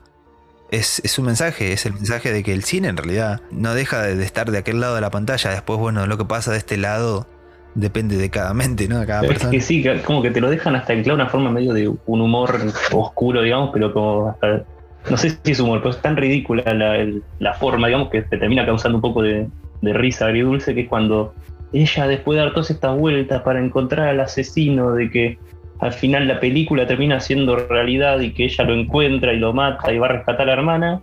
[0.71, 4.01] Es, es, un mensaje, es el mensaje de que el cine en realidad no deja
[4.01, 5.51] de, de, estar de aquel lado de la pantalla.
[5.51, 7.28] Después, bueno, lo que pasa de este lado
[7.75, 8.99] depende de cada mente, ¿no?
[8.99, 9.51] De cada Es persona.
[9.51, 12.21] que sí, como que te lo dejan hasta en claro una forma medio de un
[12.21, 12.60] humor
[12.91, 14.63] oscuro, digamos, pero como hasta.
[15.08, 18.23] No sé si es humor, pero es tan ridícula la, el- la forma, digamos, que
[18.23, 19.47] te termina causando un poco de,
[19.82, 21.36] de risa agridulce, que es cuando
[21.81, 25.38] ella, después de dar todas estas vueltas para encontrar al asesino, de que
[25.79, 29.91] al final la película termina siendo realidad y que ella lo encuentra y lo mata
[29.91, 31.01] y va a rescatar a la hermana,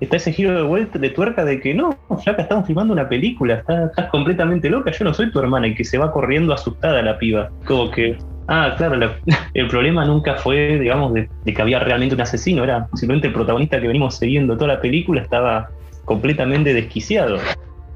[0.00, 3.56] está ese giro de vuelta de tuerca de que no, flaca, estamos filmando una película,
[3.56, 7.18] estás, completamente loca, yo no soy tu hermana, y que se va corriendo asustada la
[7.18, 7.50] piba.
[7.66, 8.16] Como que,
[8.48, 9.18] ah, claro, la-
[9.52, 13.34] el problema nunca fue, digamos, de, de que había realmente un asesino, era simplemente el
[13.34, 15.68] protagonista que venimos siguiendo toda la película estaba
[16.06, 17.38] completamente desquiciado.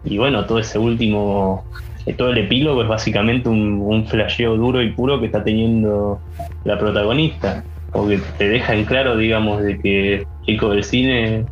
[0.04, 1.64] Y bueno, todo ese último,
[2.12, 6.20] todo el epílogo es básicamente un, flasheo duro y puro que está teniendo
[6.64, 7.64] la protagonista.
[7.92, 11.46] Porque te deja en claro, digamos, de que chico del cine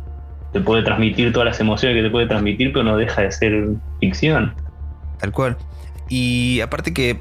[0.51, 3.69] te puede transmitir todas las emociones que te puede transmitir, pero no deja de ser
[3.99, 4.53] ficción.
[5.19, 5.57] Tal cual.
[6.09, 7.17] Y aparte que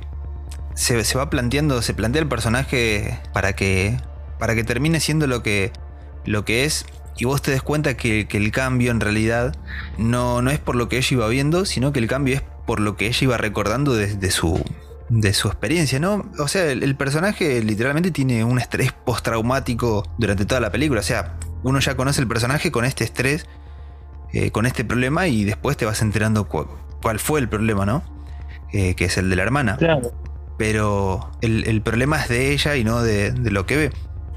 [0.74, 3.96] se, se va planteando, se plantea el personaje para que,
[4.38, 5.72] para que termine siendo lo que,
[6.26, 6.84] lo que es.
[7.16, 9.54] Y vos te des cuenta que, que el cambio en realidad
[9.98, 12.80] no, no es por lo que ella iba viendo, sino que el cambio es por
[12.80, 14.62] lo que ella iba recordando de, de su,
[15.08, 16.30] de su experiencia, ¿no?
[16.38, 21.00] O sea, el, el personaje literalmente tiene un estrés postraumático durante toda la película.
[21.00, 23.46] O sea, uno ya conoce el personaje con este estrés,
[24.32, 26.68] eh, con este problema, y después te vas enterando cu-
[27.02, 28.02] cuál fue el problema, ¿no?
[28.72, 29.76] Eh, que es el de la hermana.
[29.76, 30.12] Claro.
[30.56, 33.92] Pero el, el problema es de ella y no de, de lo que ve.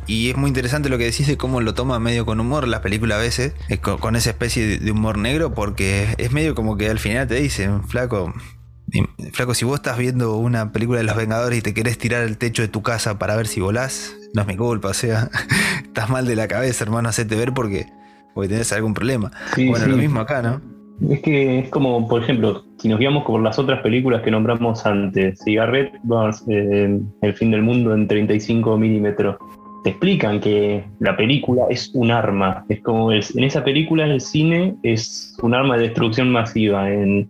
[0.07, 2.81] Y es muy interesante lo que decís de cómo lo toma medio con humor la
[2.81, 6.77] película a veces, eh, con, con esa especie de, humor negro, porque es medio como
[6.77, 8.33] que al final te dicen, flaco,
[9.31, 12.37] flaco, si vos estás viendo una película de los Vengadores y te querés tirar al
[12.37, 15.29] techo de tu casa para ver si volás, no es mi culpa, o sea,
[15.83, 17.87] estás mal de la cabeza, hermano, hacete ver porque,
[18.35, 19.31] porque tenés algún problema.
[19.55, 19.91] Sí, bueno, sí.
[19.91, 20.75] lo mismo acá, ¿no?
[21.09, 24.85] Es que es como, por ejemplo, si nos guiamos por las otras películas que nombramos
[24.85, 29.35] antes, Cigarette, Burns, eh, El fin del mundo en 35 milímetros,
[29.85, 32.65] te explican que la película es un arma.
[32.69, 36.91] Es como el- en esa película el cine es un arma de destrucción masiva.
[36.91, 37.29] En,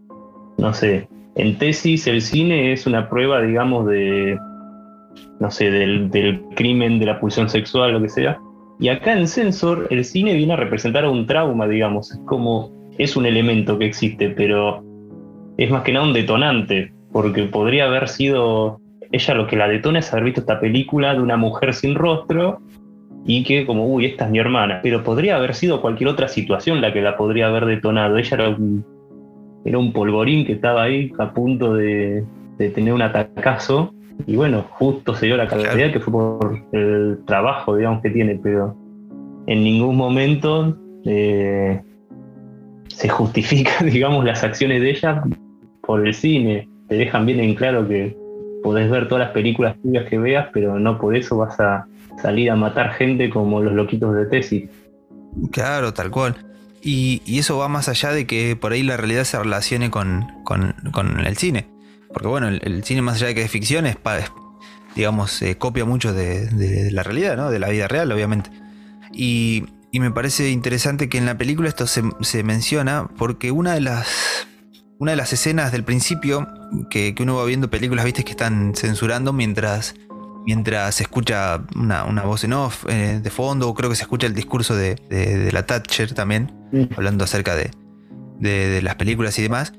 [0.58, 4.40] no sé, en tesis el cine es una prueba, digamos, de,
[5.42, 8.38] no sé, del, del crimen, de la pulsión sexual, lo que sea.
[8.80, 12.14] Y acá en Sensor el cine viene a representar un trauma, digamos.
[12.14, 14.82] Es como es un elemento que existe, pero
[15.58, 18.80] es más que nada un detonante, porque podría haber sido
[19.12, 22.60] ella lo que la detona es haber visto esta película de una mujer sin rostro
[23.26, 26.82] y que como, uy, esta es mi hermana, pero podría haber sido cualquier otra situación
[26.82, 28.18] la que la podría haber detonado.
[28.18, 28.86] Ella era un,
[29.66, 32.24] era un polvorín que estaba ahí a punto de,
[32.58, 33.92] de tener un atacazo
[34.28, 38.40] y bueno, justo se dio la casualidad que fue por el trabajo, digamos, que tiene,
[38.42, 38.76] pero
[39.48, 41.82] en ningún momento eh,
[42.88, 45.24] se justifica, digamos, las acciones de ella
[45.82, 46.70] por el cine.
[46.88, 48.16] Te dejan bien en claro que
[48.66, 51.86] podés ver todas las películas tuyas que veas, pero no por eso vas a
[52.20, 54.68] salir a matar gente como los loquitos de tesis.
[55.52, 56.36] Claro, tal cual.
[56.82, 60.74] Y, eso va más allá de que por ahí la realidad se relacione con, con-
[61.24, 61.68] el cine.
[62.12, 63.98] Porque bueno, el, cine más allá de que es ficción, es,
[64.96, 67.52] digamos, copia mucho de, la realidad, ¿no?
[67.52, 68.50] De la vida real, obviamente.
[69.14, 74.48] Y, me parece interesante que en la película esto se menciona porque una de las...
[75.00, 76.48] Una de las escenas del principio,
[76.90, 79.96] que, que uno va viendo películas, viste, que están censurando mientras,
[80.46, 84.04] mientras se escucha una, una voz en off eh, de fondo, o creo que se
[84.04, 86.52] escucha el discurso de, de- de la Thatcher también,
[86.96, 87.72] hablando acerca de,
[88.40, 89.74] de- las películas y demás.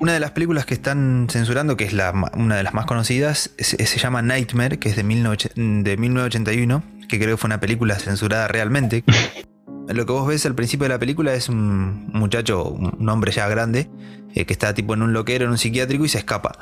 [0.00, 3.52] Una de las películas que están censurando, que es la, una de las más conocidas,
[3.56, 5.36] es- se llama Nightmare, que es de, 19,
[5.82, 9.02] de 1981, que creo que fue una película censurada realmente.
[9.88, 13.48] Lo que vos ves al principio de la película es un muchacho, un hombre ya
[13.48, 13.90] grande,
[14.34, 16.52] eh, que está tipo en un loquero, en un psiquiátrico y se escapa.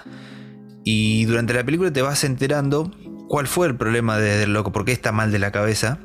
[0.85, 2.91] Y durante la película te vas enterando
[3.29, 5.99] cuál fue el problema de- del loco, por qué está mal de la cabeza,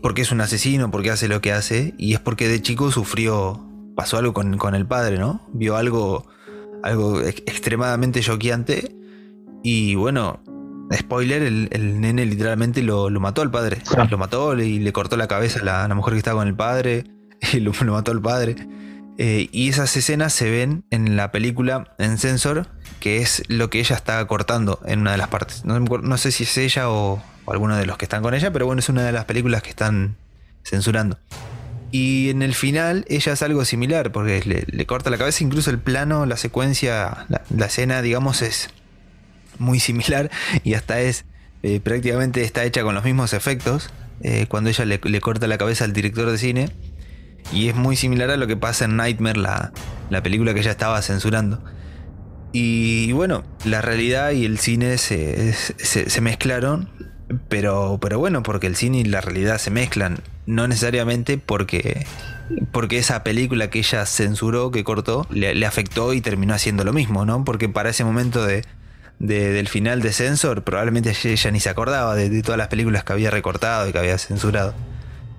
[0.00, 2.62] por qué es un asesino, por qué hace lo que hace, y es porque de
[2.62, 3.60] chico sufrió,
[3.96, 5.46] pasó algo con, con el padre, ¿no?
[5.52, 6.26] Vio algo,
[6.82, 8.96] algo ex- extremadamente choqueante,
[9.62, 10.42] y bueno,
[10.96, 14.06] spoiler, el, el nene literalmente lo, lo mató al padre, Ah.
[14.10, 17.04] lo mató y le cortó la cabeza a la, mujer que estaba con el padre,
[17.52, 18.56] y lo, lo mató al padre.
[19.18, 22.66] Eh, y esas escenas se ven en la película en Sensor,
[22.98, 25.64] que es lo que ella está cortando en una de las partes.
[25.64, 28.52] No, no sé si es ella o, o alguno de los que están con ella,
[28.52, 30.16] pero bueno, es una de las películas que están
[30.64, 31.18] censurando.
[31.90, 35.68] Y en el final ella hace algo similar, porque le, le corta la cabeza, incluso
[35.70, 38.70] el plano, la secuencia, la, la escena, digamos, es
[39.62, 40.30] muy similar
[40.64, 41.24] y hasta es
[41.62, 43.90] eh, prácticamente está hecha con los mismos efectos.
[44.24, 46.70] eh, cuando ella le, le corta la cabeza al director de cine.
[47.52, 49.72] Y es muy similar a lo que pasa en Nightmare, la,
[50.10, 51.62] la película que ella estaba censurando.
[52.52, 56.90] Y bueno, la realidad y el cine se, se, mezclaron,
[57.48, 62.06] pero, pero bueno, porque el cine y la realidad se mezclan, no necesariamente porque,
[62.70, 67.24] porque esa película que ella censuró, que cortó, le, afectó y terminó haciendo lo mismo,
[67.24, 67.42] ¿no?
[67.42, 68.64] Porque para ese momento de,
[69.22, 73.30] del final de Censor, probablemente ella ni se acordaba de todas las películas que había
[73.30, 74.74] recortado y que había censurado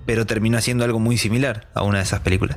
[0.06, 2.56] pero terminó haciendo algo muy similar a una de esas películas.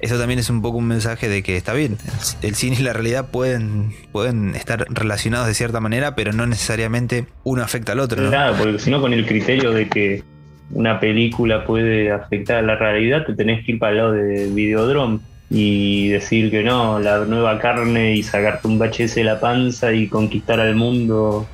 [0.00, 1.96] Eso también es un poco un mensaje de que está bien,
[2.42, 7.26] el cine y la realidad pueden, pueden estar relacionados de cierta manera, pero no necesariamente
[7.44, 8.28] uno afecta al otro.
[8.28, 10.22] Claro, porque si no con el criterio de que
[10.70, 14.48] una película puede afectar a la realidad, te tenés que ir para el lado de
[14.48, 15.20] Videodrome
[15.50, 20.08] y decir que no, la nueva carne y sacarte un VHS de la panza y
[20.08, 21.46] conquistar al mundo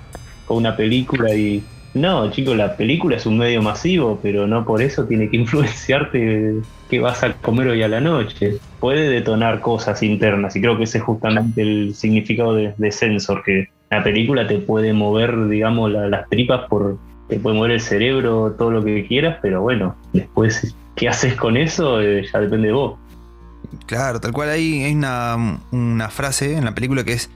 [0.46, 1.62] con una película y
[1.94, 6.56] no, chicos, la película es un medio masivo, pero no por eso tiene que influenciarte
[6.90, 8.58] qué vas a comer hoy a la noche.
[8.80, 13.44] Puede detonar cosas internas y creo que ese es justamente el significado de, de Sensor,
[13.44, 16.98] que la película te puede mover, digamos, las tripas por...
[17.28, 21.56] Te puede mover el cerebro, todo lo que quieras, pero bueno, después, ¿qué haces con
[21.56, 22.02] eso?
[22.02, 22.98] Eh, ya depende de vos.
[23.86, 27.30] Claro, tal cual hay, hay una, frase en la película que es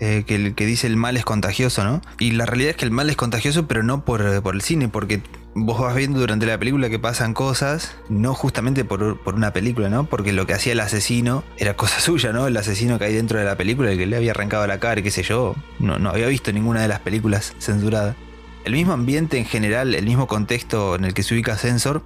[0.00, 2.02] eh, que, que, dice el mal es contagioso, ¿no?
[2.18, 5.22] Y la realidad es que el mal es contagioso, pero no por, el cine, porque
[5.54, 10.04] vos vas viendo durante la película que pasan cosas, no justamente por, una película, ¿no?
[10.04, 12.46] Porque lo que hacía el asesino era cosa suya, ¿no?
[12.48, 15.00] El asesino que hay dentro de la película, el que le había arrancado la cara,
[15.00, 18.16] qué sé yo, no, no había visto ninguna de las películas censuradas.
[18.64, 22.02] El mismo ambiente en general, el mismo contexto en el que se ubica Sensor,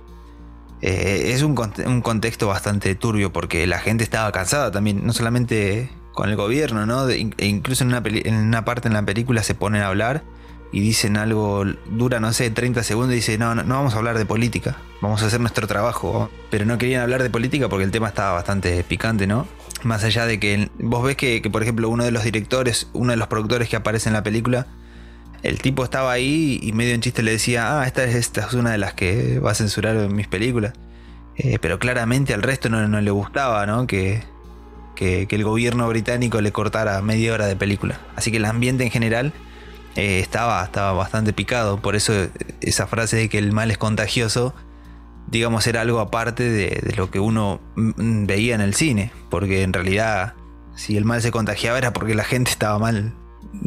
[0.81, 5.91] eh, es un, un, contexto bastante turbio porque la gente estaba cansada también, no solamente
[6.13, 7.09] con el gobierno, ¿no?
[7.09, 10.25] e incluso en una, parte en la película se ponen a hablar
[10.73, 13.99] y dicen algo, dura, no sé, 30 segundos y dicen, no, no, no, vamos a
[13.99, 16.29] hablar de política, vamos a hacer nuestro trabajo.
[16.51, 19.47] Pero no querían hablar de política porque el tema estaba bastante picante, ¿no?
[19.85, 23.17] Más allá de que vos ves que, por ejemplo, uno de los directores, uno de
[23.17, 24.67] los productores que aparece en la película,
[25.43, 28.53] el tipo estaba ahí y medio en chiste le decía, ah, esta es, esta es
[28.55, 30.73] una de las que va a censurar mis películas.
[31.37, 33.87] Eh, pero claramente al resto no, le gustaba, ¿no?
[33.87, 34.25] Que,
[34.97, 38.01] que, el gobierno británico le cortara media hora de película.
[38.17, 39.33] Así que el ambiente en general
[39.95, 41.81] eh, estaba, estaba bastante picado.
[41.81, 42.13] Por eso
[42.61, 44.53] esa frase de que el mal es contagioso,
[45.29, 49.13] digamos, era algo aparte de, lo que uno mm, veía en el cine.
[49.31, 50.35] Porque en realidad,
[50.75, 53.15] si el mal se contagiaba era porque la gente estaba mal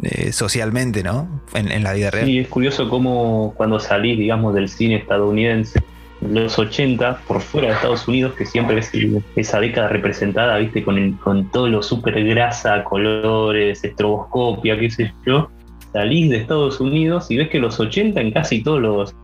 [0.02, 1.28] eh, socialmente, ¿no?
[1.54, 2.26] En, la vida real.
[2.26, 5.80] Sí, es curioso cómo cuando salís, digamos, del cine estadounidense
[6.20, 8.92] los 80 por fuera de Estados Unidos, que siempre es
[9.36, 15.50] esa década representada, viste, con, con todo lo super grasa, colores, estroboscopia, qué sé yo,
[15.92, 19.14] salís de Estados Unidos y ves que los 80 en casi todos los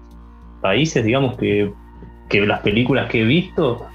[0.60, 1.72] países, digamos que,
[2.28, 3.86] que las películas que he visto,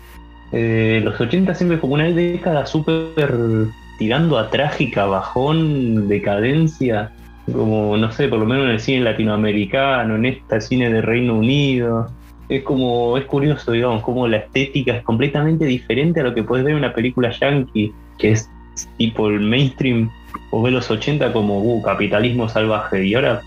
[0.52, 3.68] eh, los 80 siempre como una década súper
[4.04, 7.14] tirando a trágica, bajón, decadencia,
[7.50, 11.36] como no sé, por lo menos en el cine latinoamericano, en este cine de Reino
[11.36, 12.10] Unido.
[12.50, 16.66] Es como, es curioso, digamos, como la estética es completamente diferente a lo que puedes
[16.66, 18.50] ver en una película yankee, que es
[18.98, 20.12] tipo el mainstream,
[20.52, 23.42] o ve los 80 como, uh, capitalismo salvaje, y ahora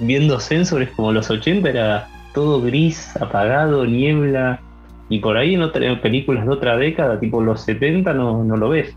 [0.00, 4.58] viendo sensores como los 80 era todo gris, apagado, niebla,
[5.08, 8.70] y por ahí en, otras películas de otra década, tipo los 70, no, no lo
[8.70, 8.96] ves.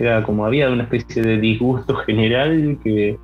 [0.00, 3.18] Era como había una especie de disgusto general que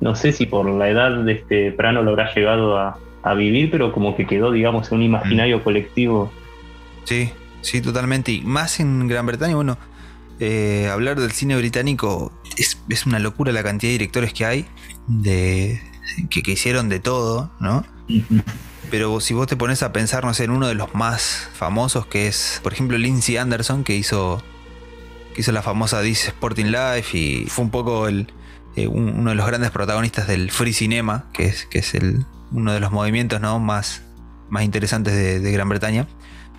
[0.00, 3.70] no sé si por la edad de este Prano lo habrá llegado a, a vivir,
[3.70, 5.62] pero como que quedó, digamos, en un imaginario mm.
[5.62, 6.32] colectivo.
[7.04, 8.32] Sí, sí, totalmente.
[8.32, 9.78] Y más en Gran Bretaña, bueno,
[10.40, 14.66] eh, hablar del cine británico es, una locura la cantidad de directores que hay,
[15.06, 15.80] de
[16.30, 17.84] que, hicieron de todo, ¿no?
[18.90, 22.06] Pero si vos te pones a pensar, no sé, en uno de los más famosos,
[22.06, 24.42] que es, por ejemplo, Lindsay Anderson, que hizo,
[25.34, 28.26] que hizo la famosa This Sporting Life y fue un poco eh,
[28.86, 32.80] uno de los grandes protagonistas del free cinema, que es, que es el, uno de
[32.80, 33.58] los movimientos ¿no?
[33.58, 34.02] más,
[34.48, 36.06] más interesantes de, Gran Bretaña.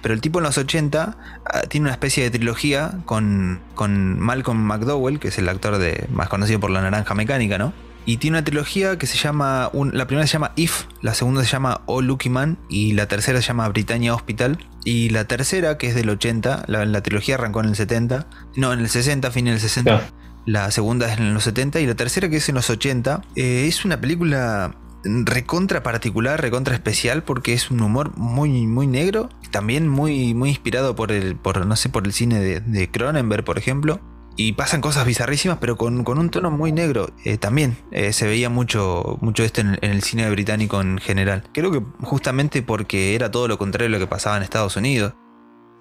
[0.01, 4.59] Pero el tipo en los 80 ah, tiene una especie de trilogía con, con Malcolm
[4.59, 7.73] McDowell, que es el actor de, más conocido por La Naranja Mecánica, ¿no?
[8.05, 9.71] Y tiene una trilogía que se llama.
[9.93, 13.41] la primera se llama If, la segunda se llama Oh Lucky Man y la tercera
[13.41, 14.59] se llama Britannia Hospital.
[14.85, 18.27] Y la tercera, que es del 80, la, trilogía arrancó en el 70,
[18.57, 20.11] no, en el 60, fin del 60.
[20.45, 23.65] La segunda es en los 70 y la tercera, que es en los 80, eh,
[23.67, 29.87] es una película recontra particular, recontra especial, porque es un humor muy, muy negro, también
[29.87, 33.99] muy, muy inspirado por el, por, no sé, por el cine de, Cronenberg, por ejemplo.
[34.35, 37.07] Y pasan cosas bizarrísimas, pero con, un tono muy negro.
[37.23, 41.43] Eh, también eh, se veía mucho, mucho esto en, el cine británico en general.
[41.53, 45.13] Creo que justamente porque era todo lo contrario a lo que pasaba en Estados Unidos.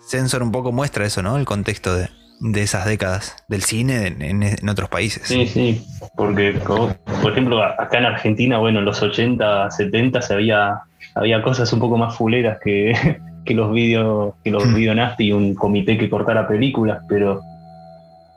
[0.01, 1.39] Sensor un poco muestra eso, ¿no?
[1.39, 2.09] El contexto de,
[2.43, 5.23] de esas décadas del cine en, otros países.
[5.29, 5.87] Sí, sí,
[6.17, 10.81] porque por ejemplo acá en Argentina, bueno, en los 80, 70 había,
[11.15, 12.93] había cosas un poco más fuleras que,
[13.45, 14.95] que los vídeos que los mm.
[14.97, 17.41] nasty y un comité que cortara películas, pero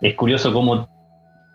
[0.01, 0.87] es curioso cómo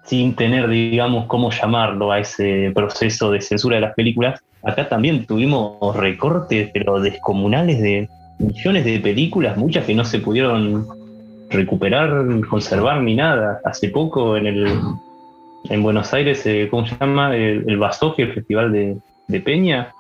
[0.05, 5.27] sin tener, digamos, cómo llamarlo a ese proceso de censura de las películas, acá también
[5.27, 10.87] tuvimos recortes, pero descomunales de millones de películas, muchas que no se pudieron
[11.51, 13.61] recuperar, conservar ni nada.
[13.65, 14.79] Hace poco en el
[15.69, 17.37] en Buenos Aires, eh, ¿cómo se llama?
[17.37, 17.81] El, el
[18.17, 18.97] el Festival de,
[19.29, 19.93] de Peña,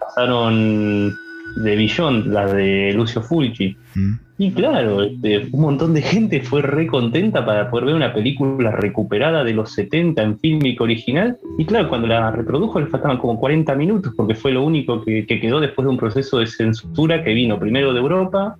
[0.00, 1.14] pasaron
[1.56, 3.76] de Billón, la de Lucio Fulci.
[3.94, 4.14] Mm.
[4.36, 8.72] Y claro, este, un montón de gente fue re contenta para poder ver una película
[8.72, 11.38] recuperada de los 70 en fílmico original.
[11.56, 15.24] Y claro, cuando la reprodujo le faltaban como 40 minutos, porque fue lo único que,
[15.26, 18.56] quedó después de un proceso de censura que vino primero de Europa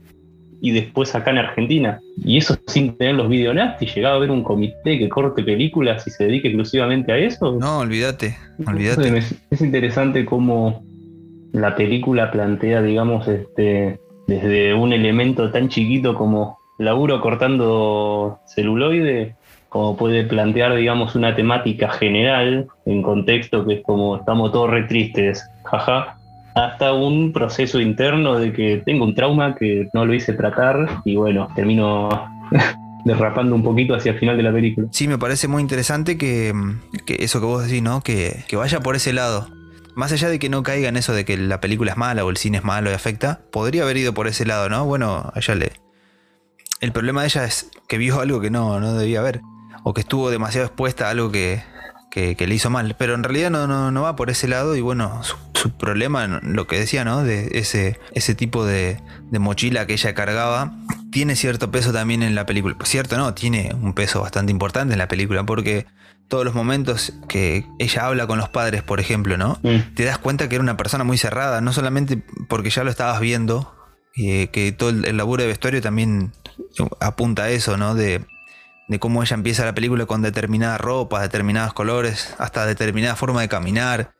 [0.61, 2.01] y después acá en Argentina.
[2.25, 6.11] Y eso sin tener los y Llegaba a ver un comité que corte películas y
[6.11, 7.59] se dedique exclusivamente a eso.
[7.59, 9.25] No, olvídate, olvídate.
[9.51, 10.85] es interesante cómo
[11.55, 19.37] la película plantea, digamos, este, desde un elemento tan chiquito como laburo cortando celuloide,
[19.69, 24.83] como puede plantear, digamos, una temática general en contexto que es como estamos todos re
[24.83, 26.17] tristes, jaja,
[26.57, 31.15] hasta un proceso interno de que tengo un trauma que no lo hice tratar y
[31.15, 32.09] bueno, termino
[33.05, 34.89] derrapando un poquito hacia el final de la película.
[34.91, 36.53] Sí, me parece muy interesante que,
[37.07, 38.01] eso que vos decís, ¿no?
[38.01, 39.47] Que, que vaya por ese lado
[39.95, 42.31] más allá de que no caiga en eso de que la película es mala o
[42.31, 44.85] el cine es malo y afecta, podría haber ido por ese lado, ¿no?
[44.85, 45.73] Bueno, ella le.
[46.81, 49.41] El problema de ella es que vio algo que no, no debía ver.
[49.85, 51.63] O que estuvo demasiado expuesta a algo que,
[52.11, 52.97] que, le hizo mal.
[52.99, 54.77] Pero en realidad no, no, no va por ese lado.
[54.77, 57.23] Y bueno, su, problema, lo que decía, ¿no?
[57.23, 60.73] De ese, ese tipo de, de mochila que ella cargaba,
[61.11, 62.77] tiene cierto peso también en la película.
[62.85, 65.45] Cierto, no, tiene un peso bastante importante en la película.
[65.45, 65.87] Porque
[66.29, 69.59] todos los momentos que ella habla con los padres, por ejemplo, ¿no?
[69.63, 69.95] Mm.
[69.95, 73.21] Te das cuenta que era una persona muy cerrada, no solamente porque ya lo estabas
[73.21, 73.75] viendo,
[74.17, 76.33] eh, que todo el, laburo de vestuario también
[77.01, 77.95] apunta a eso, ¿no?
[77.95, 78.25] De,
[79.01, 84.15] cómo ella empieza la película con determinadas ropas, determinados colores, hasta determinada forma de caminar,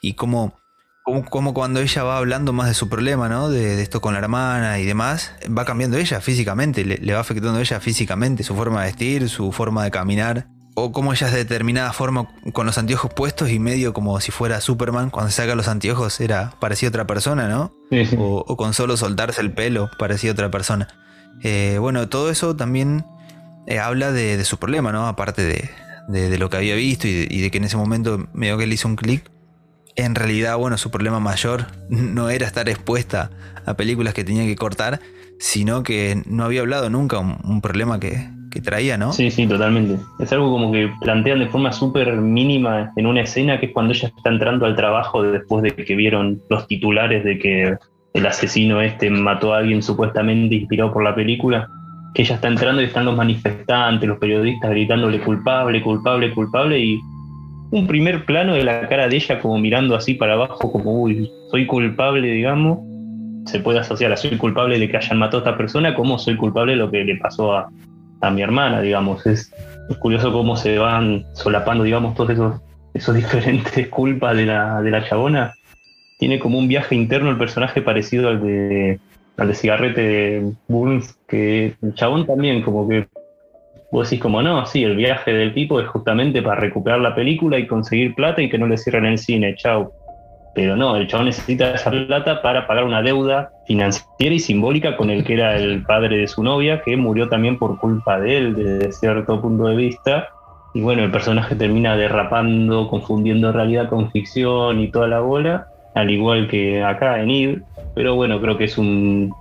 [0.00, 0.58] y cómo,
[1.04, 3.48] cómo, cuando ella va hablando más de su problema, ¿no?
[3.48, 7.58] De, esto con la hermana y demás, va cambiando ella físicamente, le, le va afectando
[7.58, 10.48] a ella físicamente, su forma de vestir, su forma de caminar
[10.78, 14.30] o como ella es de determinada forma con los anteojos puestos y medio como si
[14.30, 17.72] fuera Superman, cuando se saca los anteojos era parecía otra persona, ¿no?
[18.18, 20.88] O, con solo soltarse el pelo parecía otra persona.
[21.42, 23.04] Eh, bueno, todo eso también
[23.66, 25.06] eh, habla de, su problema, ¿no?
[25.06, 28.66] Aparte de, lo que había visto y, y de, que en ese momento medio que
[28.66, 29.30] le hizo un clic.
[29.96, 33.30] En realidad, bueno, su problema mayor no era estar expuesta
[33.66, 35.00] a películas que tenía que cortar,
[35.40, 39.12] sino que no había hablado nunca un problema que, que traía, ¿no?
[39.12, 39.98] Sí, sí, totalmente.
[40.18, 43.92] Es algo como que plantean de forma súper mínima en una escena que es cuando
[43.92, 47.76] ella está entrando al trabajo después de que vieron los titulares de que
[48.14, 51.68] el asesino este mató a alguien supuestamente inspirado por la película,
[52.14, 56.98] que ella está entrando y están los manifestantes, los periodistas gritándole culpable, culpable, culpable y
[57.70, 61.30] un primer plano de la cara de ella como mirando así para abajo como, uy,
[61.50, 62.78] soy culpable, digamos,
[63.44, 66.36] se puede asociar a soy culpable de que hayan matado a esta persona como soy
[66.36, 67.68] culpable de lo que le pasó a,
[68.20, 69.26] a mi hermana, digamos.
[69.26, 69.52] Es,
[70.00, 72.60] curioso cómo se van solapando, digamos, todos esos,
[72.92, 75.54] esos diferentes culpas de la, de la chabona.
[76.18, 79.00] Tiene como un viaje interno el personaje parecido al de,
[79.36, 83.08] al de Cigarrete de Burns, que el chabón también como que
[83.90, 87.58] vos decís como no, sí, el viaje del tipo es justamente para recuperar la película
[87.58, 89.92] y conseguir plata y que no le cierren el cine, chau.
[90.54, 95.10] Pero no, el chabón necesita esa plata para pagar una deuda financiera y simbólica con
[95.10, 98.54] el que era el padre de su novia, que murió también por culpa de él,
[98.54, 100.28] desde cierto punto de vista.
[100.74, 106.10] Y bueno, el personaje termina derrapando, confundiendo realidad con ficción y toda la bola, al
[106.10, 107.58] igual que acá en Id.
[107.94, 109.32] Pero bueno, creo que es un.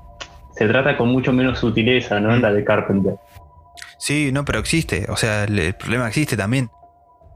[0.56, 2.34] Se trata con mucho menos sutileza, ¿no?
[2.34, 3.16] En la de Carpenter.
[3.98, 5.06] Sí, no, pero existe.
[5.10, 6.70] O sea, el problema existe también.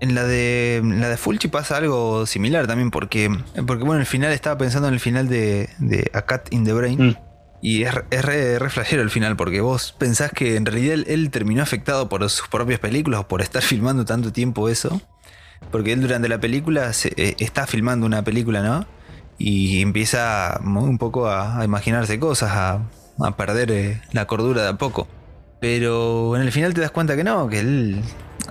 [0.02, 3.30] En la de la de Fulci pasa algo similar también, porque,
[3.68, 6.74] porque bueno, el final estaba pensando en el final de, de A Cat in the
[6.74, 7.10] Brain.
[7.10, 7.16] Mm.
[7.62, 12.10] Y es, es re, el final, porque vos pensás que en realidad él, terminó afectado
[12.10, 15.00] por sus propias películas o por estar filmando tanto tiempo eso.
[15.70, 18.88] Porque él durante la película se, eh, está filmando una película, ¿no?
[19.38, 22.90] Y empieza un poco a, imaginarse cosas, a,
[23.20, 25.08] a perder eh, la cordura de a poco.
[25.60, 28.02] Pero en el final te das cuenta que no, que él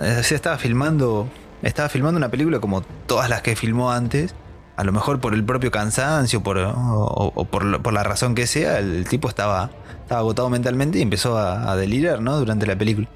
[0.01, 1.29] eh, se estaba filmando
[1.61, 4.35] estaba filmando una película como todas las que filmó antes.
[4.77, 9.07] A lo mejor por el propio cansancio por, o, por, la razón que sea, el
[9.07, 9.69] tipo estaba,
[10.01, 12.37] estaba agotado mentalmente y empezó a, delirar ¿no?
[12.39, 13.07] durante la película.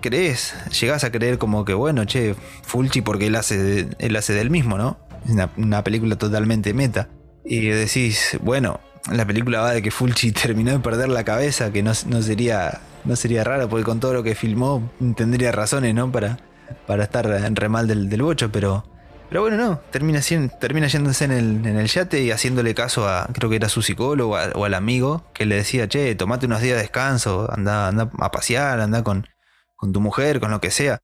[0.00, 4.50] crees, llegás a creer como que, bueno, che, Fulci porque él hace, él hace del
[4.50, 4.98] mismo, ¿no?
[5.24, 7.08] Es una, película totalmente meta.
[7.44, 8.80] Y decís, bueno,
[9.12, 13.14] la película va de que Fulci terminó de perder la cabeza, que no, sería, no
[13.14, 16.10] sería raro, porque con todo lo que filmó tendría razones, ¿no?
[16.10, 16.38] Para,
[16.86, 18.84] para estar en remal del, del bocho, pero
[19.32, 20.20] pero bueno, no, termina,
[20.60, 23.80] termina yéndose en el, en el yate y haciéndole caso a, creo que era su
[23.80, 28.10] psicólogo o al amigo, que le decía, che, tomate unos días de descanso, anda, anda
[28.18, 29.26] a pasear, anda con,
[29.74, 30.98] con tu mujer, con lo que sea.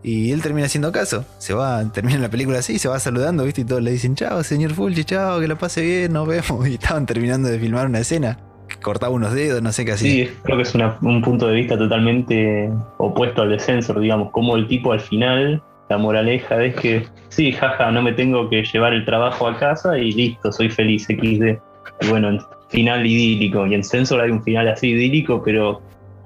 [0.00, 1.24] Y él termina haciendo caso.
[1.38, 3.62] Se va, termina la película así, se va saludando, ¿viste?
[3.62, 6.68] Y todos le dicen, chao, señor Fulci, chao, que lo pase bien, nos vemos.
[6.68, 8.38] Y estaban terminando de filmar una escena.
[8.80, 10.26] Cortaba unos dedos, no sé qué hacía.
[10.26, 14.30] Sí, creo que es un punto de vista totalmente opuesto al de Sensor, digamos.
[14.30, 18.64] Como el tipo al final la moraleja es que sí, jaja, no me tengo que
[18.64, 21.58] llevar el trabajo a casa y listo, soy feliz, XD.
[22.00, 23.66] Y bueno, final idílico.
[23.66, 25.82] Y en Sensor hay un final así idílico, pero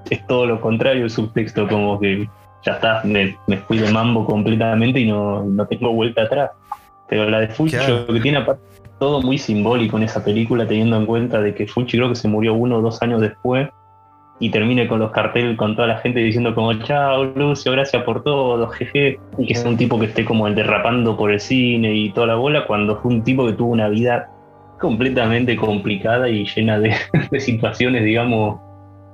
[0.09, 2.28] es todo lo contrario el subtexto, como que
[2.64, 3.36] ya está, me,
[3.66, 6.51] fui de mambo completamente y no, tengo vuelta atrás.
[7.09, 8.62] Pero la de Fulci, que tiene aparte
[8.99, 12.28] todo muy simbólico en esa película, teniendo en cuenta de que Fulci creo que se
[12.28, 13.68] murió uno o dos años después
[14.38, 18.22] y termine con los carteles, con toda la gente diciendo como, chao Lucio, gracias por
[18.22, 21.94] todo, jeje, y que es un tipo que esté como el derrapando por el cine
[21.94, 24.30] y toda la bola, cuando fue un tipo que tuvo una vida
[24.78, 26.94] completamente complicada y llena de,
[27.40, 28.61] situaciones, digamos,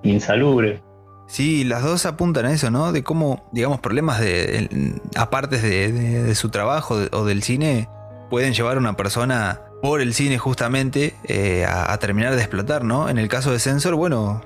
[0.02, 0.82] insalubres.
[1.28, 2.92] Sí, las dos apuntan a eso, ¿no?
[2.92, 7.88] De cómo, digamos, problemas de, aparte de, su trabajo o del cine
[8.28, 13.08] pueden llevar a una persona por el cine justamente eh, a, terminar de explotar, ¿no?
[13.08, 14.40] En el caso de Sensor, bueno,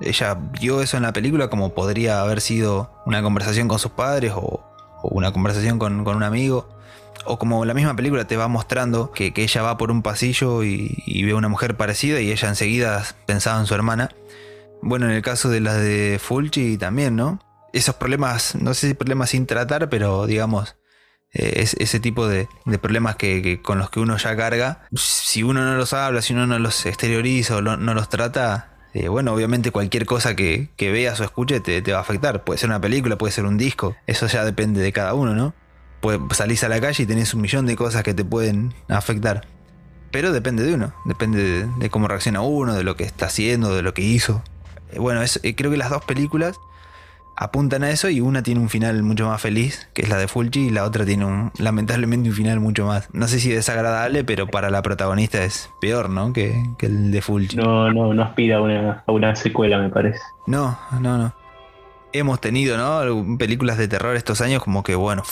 [0.00, 4.32] ella vio eso en la película como podría haber sido una conversación con sus padres
[4.36, 4.64] o,
[5.02, 6.68] una conversación con, un amigo.
[7.24, 11.22] O como la misma película te va mostrando que, ella va por un pasillo y,
[11.24, 14.10] ve a una mujer parecida y ella enseguida pensaba en su hermana.
[14.82, 17.40] Bueno, en el caso de las de Fulci también, ¿no?
[17.72, 20.76] Esos problemas, no sé si problemas sin tratar, pero digamos,
[21.38, 22.48] eh, es, ese tipo de,
[22.80, 26.46] problemas que, con los que uno ya carga, si uno no los habla, si uno
[26.46, 31.24] no los exterioriza o no los trata, eh, bueno, obviamente cualquier cosa que, veas o
[31.24, 32.44] escuches te, va a afectar.
[32.44, 33.94] Puede ser una película, puede ser un disco.
[34.06, 35.52] Eso ya depende de cada uno, ¿no?
[36.00, 39.46] Pues salís a la calle y tenés un millón de cosas que te pueden afectar.
[40.10, 43.82] Pero depende de uno, depende de, cómo reacciona uno, de lo que está haciendo, de
[43.82, 44.42] lo que hizo.
[44.92, 46.56] Eh, bueno, eh, creo que las dos películas
[47.36, 50.28] apuntan a eso y una tiene un final mucho más feliz, que es la de
[50.28, 54.24] Fulci, y la otra tiene un, lamentablemente un final mucho más, no sé si desagradable,
[54.24, 56.32] pero para la protagonista es peor, ¿no?
[56.32, 57.56] Que, el de Fulci.
[57.56, 60.20] No, no, no aspira a una, a una secuela, me parece.
[60.46, 61.45] No, no, no
[62.18, 63.36] hemos tenido, ¿no?
[63.38, 65.22] Películas de terror estos años como que, bueno,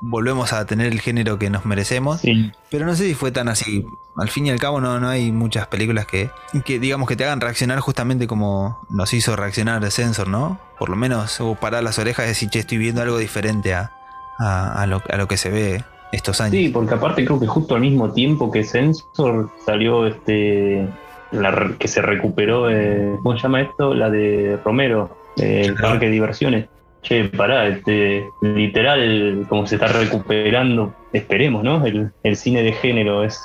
[0.00, 2.22] volvemos a tener el género que nos merecemos.
[2.70, 3.84] Pero no sé si fue tan así.
[4.16, 6.30] Al fin y al cabo no, no hay muchas películas que,
[6.64, 10.58] que, digamos, que te hagan reaccionar justamente como nos hizo reaccionar el Sensor, ¿no?
[10.78, 13.92] Por lo menos o parar las orejas y decir, che, estoy viendo algo diferente a,
[14.38, 16.52] a, lo, a lo que se ve estos años.
[16.52, 20.88] Sí, porque aparte creo que justo al mismo tiempo que Sensor salió este...
[21.32, 23.94] La, que se recuperó, eh, ¿cómo se llama esto?
[23.94, 26.66] La de Romero, el parque de diversiones.
[27.02, 31.84] Che, pará, este, literal, como se está recuperando, esperemos, ¿no?
[31.86, 33.40] El, cine de género es.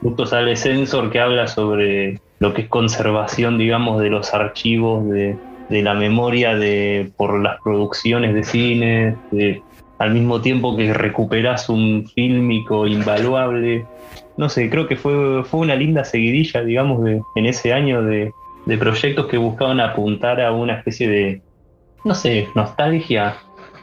[0.00, 5.36] Justo sale Sensor que habla sobre lo que es conservación, digamos, de los archivos, de,
[5.70, 9.16] la memoria de, por las producciones de cine,
[9.98, 13.86] al mismo tiempo que recuperas un fílmico invaluable.
[14.36, 18.32] No sé, creo que fue, fue una linda seguidilla, digamos, de, en ese año de,
[18.66, 21.42] de proyectos que buscaban apuntar a una especie de,
[22.04, 23.36] no sé, nostalgia,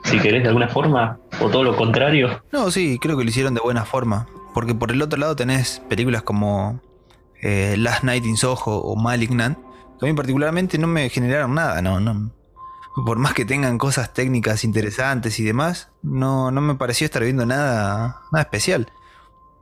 [0.03, 2.41] si querés, de alguna forma, o todo lo contrario.
[2.51, 4.27] No, sí, creo que lo hicieron de buena forma.
[4.53, 6.82] Porque por el otro lado tenés películas como
[7.41, 9.57] eh, Last Night in Soho o Malignant,
[9.99, 12.32] que a mí particularmente no me generaron nada, no, no.
[13.05, 17.45] Por más que tengan cosas técnicas interesantes y demás, no, no me pareció estar viendo
[17.45, 18.91] nada, nada especial.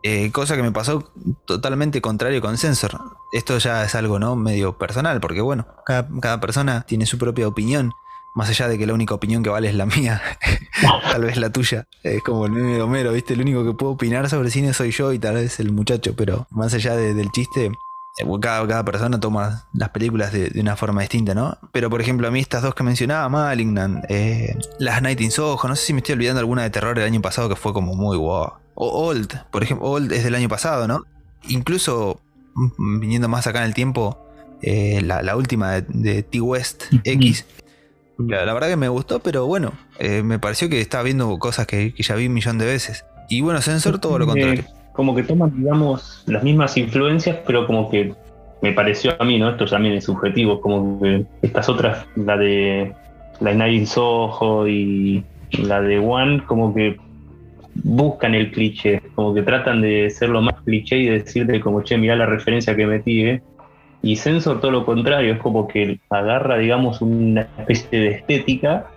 [0.09, 1.11] Eh, cosa que me pasó
[1.43, 2.97] totalmente contrario con Sensor.
[3.33, 7.91] Esto ya es algo no medio personal, porque bueno, cada, persona tiene su propia opinión.
[8.33, 10.21] Más allá de que la única opinión que vale es la mía,
[11.11, 11.87] tal vez la tuya.
[12.03, 13.33] Es como el meme de ¿viste?
[13.33, 16.47] El único que puedo opinar sobre cine soy yo y tal vez el muchacho, pero
[16.51, 21.33] más allá del chiste, eh, cada, cada, persona toma las películas de, una forma distinta,
[21.35, 21.57] ¿no?
[21.73, 25.59] Pero por ejemplo, a mí estas dos que mencionaba, Malignant, eh, Las Night in Soho,
[25.67, 27.93] no sé si me estoy olvidando alguna de terror el año pasado que fue como
[27.93, 28.66] muy wow.
[28.79, 31.01] O Old, por ejemplo, Old es del año pasado, ¿no?
[31.49, 32.21] Incluso
[32.53, 34.19] mm, viniendo más acá en el tiempo,
[34.61, 37.45] eh, la, última de, T-West X.
[38.19, 41.91] La, verdad que me gustó, pero bueno, eh, me pareció que estaba viendo cosas que,
[41.97, 43.03] ya vi un millón de veces.
[43.29, 44.63] Y bueno, Sensor todo lo contrario.
[44.93, 48.13] como que toman, digamos, las mismas influencias, pero como que
[48.61, 49.49] me pareció a mí, ¿no?
[49.49, 52.93] Esto también es subjetivo, como que estas otras, la de
[53.39, 56.97] la de Night Soho y la de One, como que
[57.83, 61.97] buscan el cliché, como que tratan de ser lo más cliché y decirte como, che,
[61.97, 63.41] mirá la referencia que metí, ¿eh?
[64.01, 68.87] Y Sensor todo lo contrario, es como que agarra, digamos, una especie de estética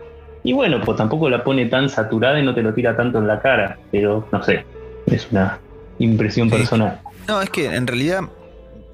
[0.42, 3.26] y bueno, pues tampoco la pone tan saturada y no te lo tira tanto en
[3.26, 4.64] la cara, pero no sé,
[5.06, 5.58] es una
[5.98, 7.00] impresión personal.
[7.28, 8.22] No, es que en realidad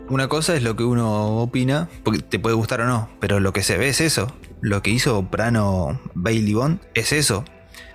[0.09, 3.53] una cosa es lo que uno opina, porque te puede gustar o no, pero lo
[3.53, 4.33] que se ve es eso.
[4.61, 7.45] Lo que hizo Prano Bailey Bond es eso.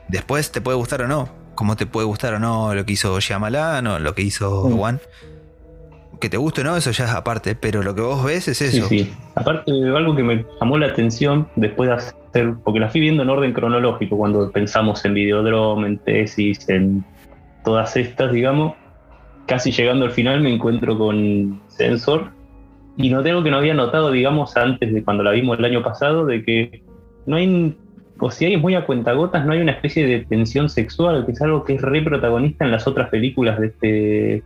[0.07, 3.19] Después te puede gustar o no, como te puede gustar o no lo que hizo
[3.19, 4.69] Shyamalan o lo que hizo.
[4.69, 4.99] Juan.
[6.19, 8.61] Que te guste o no, eso ya es aparte, pero lo que vos ves es
[8.61, 8.87] eso.
[8.87, 9.13] Sí, sí.
[9.33, 13.29] Aparte, algo que me llamó la atención después de hacer, porque la fui viendo en
[13.29, 17.03] orden cronológico cuando pensamos en Videodrome, en Tesis, en
[17.63, 18.75] todas estas, digamos,
[19.47, 22.31] casi llegando al final me encuentro con Sensor
[22.97, 25.81] y no tengo que no había notado, digamos, antes de cuando la vimos el año
[25.81, 26.83] pasado, de que
[27.25, 27.75] no hay
[28.21, 31.41] o si hay muy a cuentagotas, no hay una especie de tensión sexual, que es
[31.41, 34.43] algo que es re protagonista en las otras películas de este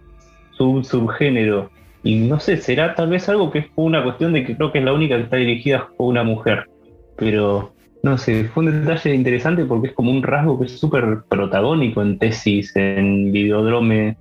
[0.51, 1.69] sub subgénero.
[2.01, 4.80] Y no sé, será tal vez algo que es una cuestión de que creo que
[4.80, 6.69] es la única que está dirigida por una mujer.
[7.17, 11.23] Pero no sé, fue un detalle interesante porque es como un rasgo que es súper
[11.28, 14.17] protagónico en tesis, en videodrome.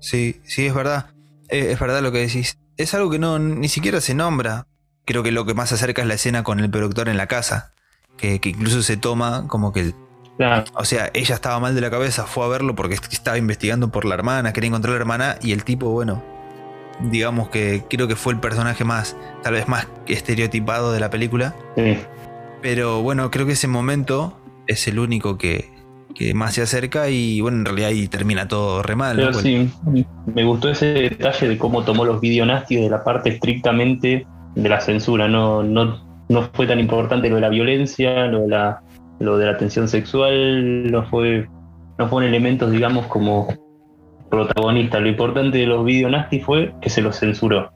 [0.00, 1.06] Sí, sí, es verdad.
[1.48, 2.58] Eh, es verdad lo que decís.
[2.76, 4.66] Es algo que no ni siquiera se nombra.
[5.06, 7.72] Creo que lo que más acerca es la escena con el productor en la casa
[8.20, 9.92] que, incluso se toma como que
[10.74, 14.04] O sea, ella estaba mal de la cabeza, fue a verlo porque estaba investigando por
[14.04, 16.22] la hermana, quería encontrar a la hermana y el tipo, bueno,
[17.10, 21.54] digamos que creo que fue el personaje más, tal vez más estereotipado de la película.
[22.62, 25.78] Pero bueno, creo que ese momento es el único que,
[26.34, 29.16] más se acerca y bueno, en realidad ahí termina todo re mal.
[29.16, 29.70] Pero sí,
[30.26, 34.80] me gustó ese detalle de cómo tomó los videonastis de la parte estrictamente de la
[34.82, 38.82] censura, no, no no fue tan importante lo de la violencia, lo de la,
[39.18, 41.48] lo de la tensión sexual, no fue,
[41.98, 43.48] no fueron elementos, digamos, como
[44.30, 45.02] protagonistas.
[45.02, 47.72] Lo importante de los videos nasty fue que se los censuró.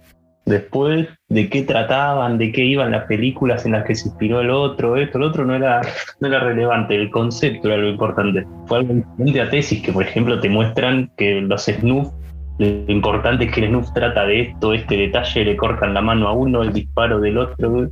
[0.46, 4.50] Después, de qué trataban, de qué iban las películas en las que se inspiró el
[4.50, 5.80] otro, esto, el otro, no era,
[6.20, 8.46] no era relevante, el concepto era lo importante.
[8.66, 12.12] Fue algo diferente a tesis, que por ejemplo te muestran que los Snoop,
[12.58, 16.28] lo importante es que el Snoop trata de esto, este detalle, le cortan la mano
[16.28, 17.90] a uno, el disparo del otro,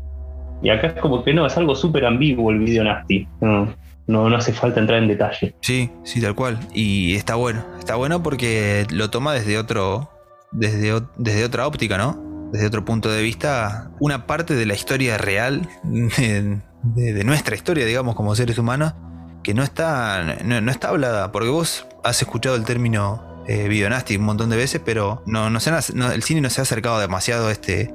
[0.62, 3.26] y acá es como que no, es algo súper ambiguo el video nasty.
[3.40, 3.74] No,
[4.06, 5.54] no, hace falta entrar en detalle.
[5.60, 6.58] Sí, sí, tal cual.
[6.72, 7.64] Y está bueno.
[7.78, 10.08] Está bueno porque lo toma desde otro.
[10.52, 12.50] Desde, desde otra óptica, ¿no?
[12.52, 13.90] Desde otro punto de vista.
[14.00, 15.68] Una parte de la historia real.
[15.84, 18.94] De, nuestra historia, digamos, como seres humanos.
[19.42, 20.36] Que no está.
[20.44, 21.32] No, está hablada.
[21.32, 24.80] Porque vos has escuchado el término eh, video nasty un montón de veces.
[24.84, 27.92] Pero no, no, se el cine no se ha acercado demasiado a este.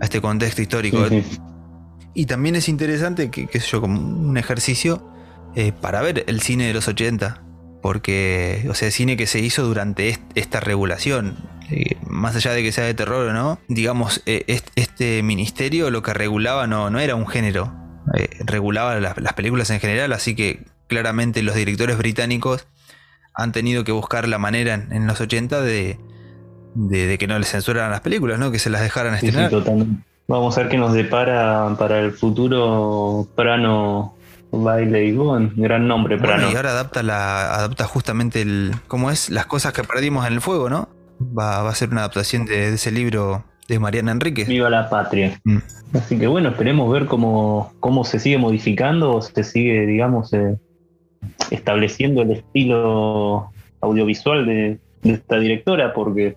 [0.00, 1.06] A este contexto histórico.
[2.14, 5.10] Y también es interesante, que, qué sé yo, como un ejercicio
[5.56, 7.42] eh, para ver el cine de los 80.
[7.82, 11.36] Porque, o sea, el cine que se hizo durante esta regulación,
[11.70, 16.02] eh, más allá de que sea de terror o no, digamos, eh, este, ministerio lo
[16.02, 17.74] que regulaba no, no era un género,
[18.40, 22.66] regulaba las, películas en general, así que claramente los directores británicos
[23.34, 25.98] han tenido que buscar la manera en, los 80 de,
[26.74, 28.50] de, que no les censuraran las películas, ¿no?
[28.50, 29.50] Que se las dejaran estrenar.
[30.26, 34.14] Vamos a ver qué nos depara para el futuro Prano
[34.50, 35.16] Baile y
[35.56, 36.50] Gran nombre, Prano.
[36.50, 40.40] y ahora adapta la adapta justamente el cómo es las cosas que perdimos en el
[40.40, 40.88] fuego, ¿no?
[41.20, 44.44] Va, a ser una adaptación de, ese libro de Mariana Enrique.
[44.44, 45.40] Viva la patria.
[45.44, 45.58] Mm.
[45.94, 50.56] Así que bueno, esperemos ver cómo, cómo se sigue modificando o se sigue, digamos, eh,
[51.50, 53.50] estableciendo el estilo
[53.80, 56.36] audiovisual de, de esta directora, porque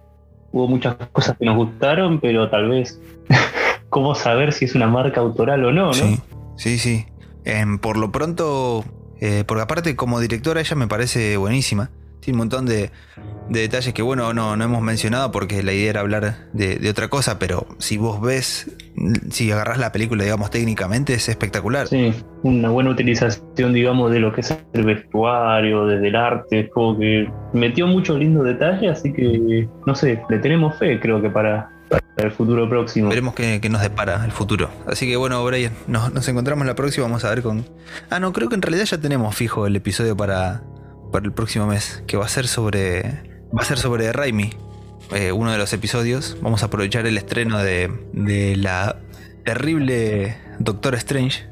[0.52, 3.00] hubo muchas cosas que nos gustaron, pero tal vez
[3.98, 5.94] cómo saber si es una marca autoral o no, ¿no?
[5.94, 6.20] Sí,
[6.56, 6.78] sí.
[6.78, 7.06] sí.
[7.46, 8.86] Em, por lo pronto,
[9.20, 11.90] eh, porque aparte como directora ella me parece buenísima.
[12.20, 12.92] Tiene un montón de,
[13.50, 17.40] detalles que, bueno, no, no, hemos mencionado porque la idea era hablar de, otra cosa,
[17.40, 18.76] pero si vos ves,
[19.32, 21.88] si agarras la película, digamos, técnicamente, es espectacular.
[21.88, 26.70] Sí, una buena utilización, digamos, de lo que es el vestuario, desde el arte, es
[26.70, 31.30] como que metió muchos lindos detalles, así que, no sé, le tenemos fe, creo que
[31.30, 33.10] para, para el futuro próximo.
[33.10, 34.70] Veremos qué, nos depara el futuro.
[34.88, 37.06] Así que bueno, Brian, nos, encontramos la próxima.
[37.06, 37.66] Vamos a ver con.
[38.10, 40.64] Ah, no, creo que en realidad ya tenemos fijo el episodio para,
[41.12, 42.04] para el próximo mes.
[42.08, 43.04] Que va a ser sobre.
[43.56, 44.52] Va a ser sobre Raimi.
[45.14, 46.38] Eh, uno de los episodios.
[46.42, 49.00] Vamos a aprovechar el estreno de, de la
[49.46, 51.48] terrible Doctor Strange.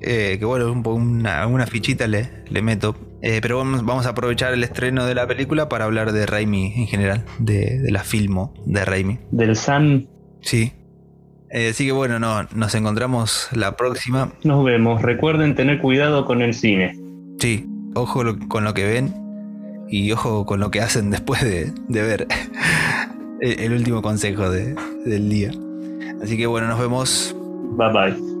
[0.00, 2.96] Eh, que bueno, un una, una fichita le, le meto.
[3.22, 6.86] Eh, pero vamos, a aprovechar el estreno de la película para hablar de Raimi en
[6.86, 9.18] general, de, la filmo de Raimi.
[9.30, 10.08] Del San.
[10.40, 10.72] Sí.
[11.50, 14.32] Eh, así que bueno, no, nos encontramos la próxima.
[14.44, 15.02] Nos vemos.
[15.02, 16.98] Recuerden tener cuidado con el cine.
[17.38, 19.14] Sí, ojo con lo que ven
[19.88, 22.26] y ojo con lo que hacen después de, ver
[23.40, 25.50] el último consejo del día.
[26.22, 27.36] Así que bueno, nos vemos.
[27.76, 28.39] Bye bye.